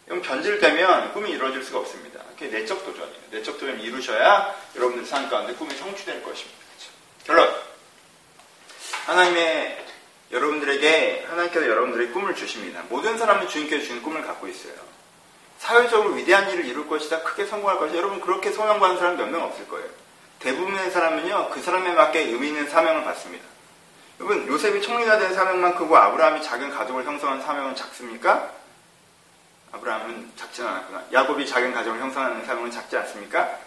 그럼 0.06 0.22
변질되면 0.22 1.14
꿈이 1.14 1.32
이루어질 1.32 1.64
수가 1.64 1.80
없습니다. 1.80 2.22
그게 2.38 2.48
내적 2.48 2.86
도전이에요. 2.86 3.22
내적 3.32 3.60
도전을 3.60 3.82
이루셔야 3.82 4.56
여러분들 4.76 5.06
삶 5.06 5.30
가운데 5.30 5.54
꿈이 5.54 5.74
성취될 5.76 6.24
것입니다. 6.24 6.61
결론. 7.26 7.50
하나님의 9.06 9.86
여러분들에게 10.32 11.26
하나님께서 11.30 11.68
여러분들에게 11.68 12.12
꿈을 12.14 12.36
주십니다. 12.36 12.84
모든 12.90 13.18
사람은 13.18 13.48
주님께서 13.48 13.82
주신 13.82 14.02
꿈을 14.02 14.26
갖고 14.26 14.48
있어요. 14.48 14.74
사회적으로 15.60 16.16
위대한 16.16 16.50
일을 16.50 16.66
이룰 16.66 16.88
것이다, 16.88 17.22
크게 17.22 17.46
성공할 17.46 17.78
것이다. 17.78 17.98
여러분 17.98 18.20
그렇게 18.22 18.52
소명받는 18.52 18.98
사람 18.98 19.18
몇 19.18 19.28
명 19.28 19.44
없을 19.44 19.68
거예요. 19.68 19.88
대부분의 20.40 20.90
사람은요 20.90 21.50
그 21.52 21.62
사람에 21.62 21.94
맞게 21.94 22.20
의미 22.22 22.48
있는 22.48 22.68
사명을 22.68 23.04
받습니다. 23.04 23.46
여러분 24.20 24.48
요셉이 24.48 24.82
총리가 24.82 25.20
된 25.20 25.34
사명만 25.34 25.76
크고 25.76 25.96
아브라함이 25.96 26.42
작은 26.44 26.72
가족을 26.72 27.04
형성한 27.04 27.42
사명은 27.42 27.76
작습니까? 27.76 28.52
아브라함은 29.72 30.32
작지 30.36 30.62
않았구나. 30.64 31.04
야곱이 31.14 31.46
작은 31.48 31.74
가족을 31.74 32.00
형성하는 32.00 32.46
사명은 32.46 32.72
작지 32.72 32.98
않습니까? 32.98 33.58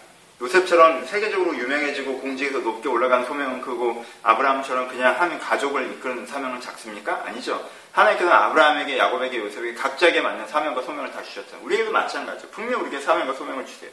요셉처럼 0.41 1.05
세계적으로 1.05 1.55
유명해지고 1.55 2.19
공직에서 2.19 2.59
높게 2.59 2.89
올라간 2.89 3.25
소명은 3.25 3.61
크고 3.61 4.03
아브라함처럼 4.21 4.89
그냥 4.89 5.19
한 5.19 5.39
가족을 5.39 5.91
이끄는 5.93 6.25
사명은 6.25 6.59
작습니까? 6.59 7.23
아니죠. 7.25 7.69
하나님께서는 7.93 8.37
아브라함에게 8.37 8.97
야곱에게 8.97 9.37
요셉에게 9.37 9.75
각자에게 9.75 10.19
맞는 10.19 10.47
사명과 10.47 10.81
소명을 10.81 11.11
다 11.11 11.23
주셨잖아요. 11.23 11.65
우리에게도 11.65 11.91
마찬가지죠. 11.91 12.49
분명히 12.49 12.83
우리에게 12.83 12.99
사명과 12.99 13.33
소명을 13.33 13.65
주세요. 13.65 13.89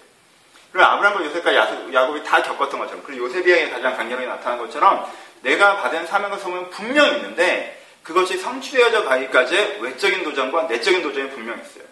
그리고 0.72 0.86
아브라함과 0.86 1.24
요셉과 1.26 1.54
야곱이 1.92 2.24
다 2.24 2.42
겪었던 2.42 2.80
것처럼 2.80 3.04
그리고 3.06 3.26
요셉에게 3.26 3.70
가장 3.70 3.96
강렬하게 3.96 4.26
나타난 4.26 4.58
것처럼 4.58 5.06
내가 5.42 5.76
받은 5.76 6.06
사명과 6.06 6.38
소명은 6.38 6.70
분명히 6.70 7.16
있는데 7.18 7.80
그것이 8.02 8.38
성취되어져 8.38 9.04
가기까지 9.04 9.78
외적인 9.80 10.24
도전과 10.24 10.64
내적인 10.64 11.02
도전이 11.02 11.30
분명히 11.30 11.62
있어요. 11.62 11.84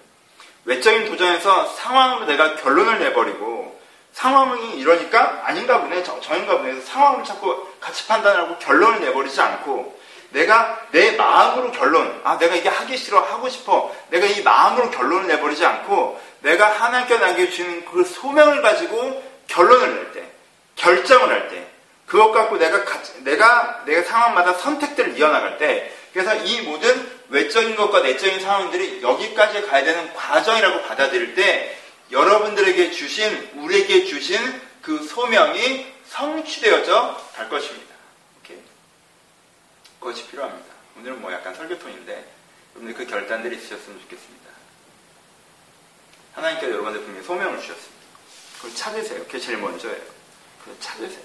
외적인 0.64 1.06
도전에서 1.06 1.66
상황으로 1.66 2.26
내가 2.26 2.56
결론을 2.56 2.98
내버리고 2.98 3.79
상황이 4.12 4.76
이러니까 4.78 5.42
아닌가 5.44 5.80
보네, 5.80 6.02
저, 6.02 6.20
저인가 6.20 6.58
보네. 6.58 6.80
상황을 6.80 7.24
자꾸 7.24 7.66
같이 7.80 8.06
판단하고 8.06 8.58
결론을 8.58 9.00
내버리지 9.00 9.40
않고 9.40 9.98
내가 10.30 10.80
내 10.92 11.12
마음으로 11.12 11.72
결론, 11.72 12.20
아, 12.24 12.38
내가 12.38 12.54
이게 12.54 12.68
하기 12.68 12.96
싫어, 12.96 13.20
하고 13.20 13.48
싶어. 13.48 13.94
내가 14.10 14.26
이 14.26 14.42
마음으로 14.42 14.90
결론을 14.90 15.26
내버리지 15.26 15.64
않고 15.64 16.20
내가 16.40 16.68
하나님께 16.68 17.18
나에게 17.18 17.50
주는 17.50 17.84
그 17.86 18.04
소명을 18.04 18.62
가지고 18.62 19.22
결론을 19.48 19.94
낼 19.94 20.12
때, 20.12 20.24
결정을 20.76 21.28
할 21.28 21.48
때, 21.48 21.66
그것 22.06 22.32
갖고 22.32 22.58
내가 22.58 22.84
같이, 22.84 23.12
내가, 23.24 23.82
내가 23.86 24.02
상황마다 24.02 24.54
선택들을 24.54 25.18
이어나갈 25.18 25.58
때, 25.58 25.92
그래서 26.12 26.34
이 26.36 26.62
모든 26.62 27.08
외적인 27.28 27.76
것과 27.76 28.00
내적인 28.00 28.40
상황들이 28.40 29.00
여기까지 29.02 29.62
가야 29.62 29.84
되는 29.84 30.12
과정이라고 30.14 30.82
받아들일 30.82 31.34
때, 31.34 31.76
여러분들에게 32.10 32.90
주신, 32.90 33.50
우리에게 33.54 34.04
주신 34.04 34.38
그 34.82 35.06
소명이 35.06 35.86
성취되어져 36.08 37.30
갈 37.34 37.48
것입니다. 37.48 37.94
오케이. 38.38 38.58
그것이 40.00 40.26
필요합니다. 40.28 40.74
오늘은 40.98 41.20
뭐 41.20 41.32
약간 41.32 41.54
설교톤인데, 41.54 42.32
여러분들 42.74 42.94
그 42.94 43.10
결단들이 43.10 43.56
있으셨으면 43.56 44.00
좋겠습니다. 44.00 44.50
하나님께서 46.34 46.72
여러분들 46.72 47.02
분명히 47.02 47.26
소명을 47.26 47.60
주셨습니다. 47.60 48.00
그걸 48.56 48.74
찾으세요. 48.74 49.24
그게 49.24 49.38
제일 49.38 49.58
먼저예요. 49.58 50.02
그걸 50.60 50.78
찾으세요. 50.80 51.22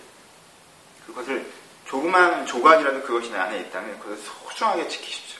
그것을 1.08 1.52
조그만 1.88 2.46
조각이라도 2.46 3.02
그것이 3.04 3.32
내 3.32 3.38
안에 3.38 3.60
있다면 3.62 4.00
그것을 4.00 4.24
소중하게 4.24 4.88
지키십시오. 4.88 5.40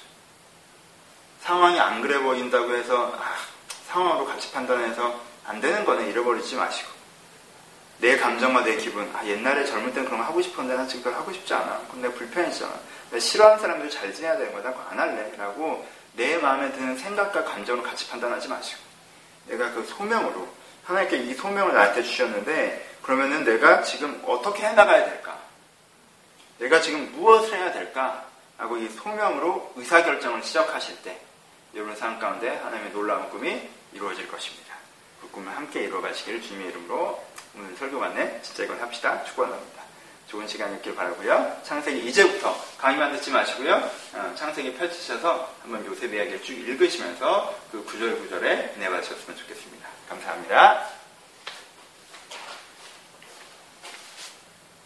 상황이 1.42 1.80
안 1.80 2.02
그래 2.02 2.20
보인다고 2.20 2.76
해서 2.76 3.16
아, 3.18 3.36
상황으로 3.88 4.26
같이 4.26 4.52
판단해서 4.52 5.25
안 5.48 5.62
되는 5.62 5.86
거는 5.86 6.08
잃어버리지 6.08 6.56
마시고. 6.56 6.96
내 8.00 8.18
감정과 8.18 8.64
내 8.64 8.76
기분 8.76 9.10
아 9.16 9.26
옛날에 9.26 9.66
젊을 9.66 9.94
때는 9.94 10.06
그런 10.06 10.20
거 10.20 10.26
하고 10.26 10.42
싶었는데 10.42 10.76
난 10.76 10.88
지금 10.88 11.04
그걸 11.04 11.20
하고 11.20 11.32
싶지 11.32 11.54
않아. 11.54 11.82
그럼 11.88 12.02
내가 12.02 12.14
불편해지잖아. 12.16 12.74
내가 13.12 13.20
싫어하는 13.20 13.60
사람들 13.60 13.90
잘 13.90 14.14
지내야 14.14 14.38
되는 14.38 14.54
거다. 14.54 14.72
그거 14.72 14.84
안 14.90 15.00
할래. 15.00 15.32
라고 15.38 15.88
내 16.14 16.38
마음에 16.38 16.72
드는 16.72 16.98
생각과 16.98 17.44
감정을 17.46 17.84
같이 17.84 18.08
판단하지 18.10 18.48
마시고. 18.48 18.82
내가 19.48 19.72
그 19.72 19.84
소명으로 19.86 20.48
하나님께 20.84 21.18
이 21.18 21.34
소명을 21.34 21.74
나한테 21.74 22.04
주셨는데 22.04 22.98
그러면은 23.02 23.44
내가 23.44 23.82
지금 23.84 24.22
어떻게 24.26 24.64
해나가야 24.66 25.06
될까? 25.06 25.38
내가 26.58 26.82
지금 26.82 27.12
무엇을 27.14 27.58
해야 27.58 27.72
될까? 27.72 28.26
하고 28.58 28.78
이 28.78 28.88
소명으로 28.90 29.74
의사결정을 29.76 30.44
시작하실 30.44 31.02
때 31.02 31.20
여러분 31.76 31.96
삶 31.96 32.20
가운데 32.20 32.50
하나님의 32.50 32.92
놀라운 32.92 33.30
꿈이 33.30 33.70
이루어질 33.94 34.28
것입니다. 34.30 34.65
그 35.26 35.32
꿈을 35.32 35.56
함께 35.56 35.84
이루어가시기를 35.84 36.42
주님의 36.42 36.70
이름으로 36.70 37.24
오늘 37.58 37.76
설교 37.78 38.00
맞네 38.00 38.42
진짜 38.44 38.64
이건 38.64 38.80
합시다. 38.80 39.24
축원합니다. 39.24 39.84
좋은 40.28 40.48
시간이었길 40.48 40.96
바라고요. 40.96 41.62
창세기 41.64 42.08
이제부터 42.08 42.56
강의만 42.78 43.14
듣지 43.14 43.32
마시고요. 43.32 43.76
어, 44.14 44.36
창세기 44.36 44.76
펼치셔서 44.76 45.54
한번 45.62 45.86
요셉 45.86 46.14
이야기를 46.14 46.42
쭉 46.42 46.54
읽으시면서 46.54 47.56
그 47.72 47.84
구절 47.86 48.18
구절에 48.20 48.74
은혜 48.78 48.90
받으셨으면 48.90 49.38
좋겠습니다. 49.38 49.88
감사합니다. 50.10 51.05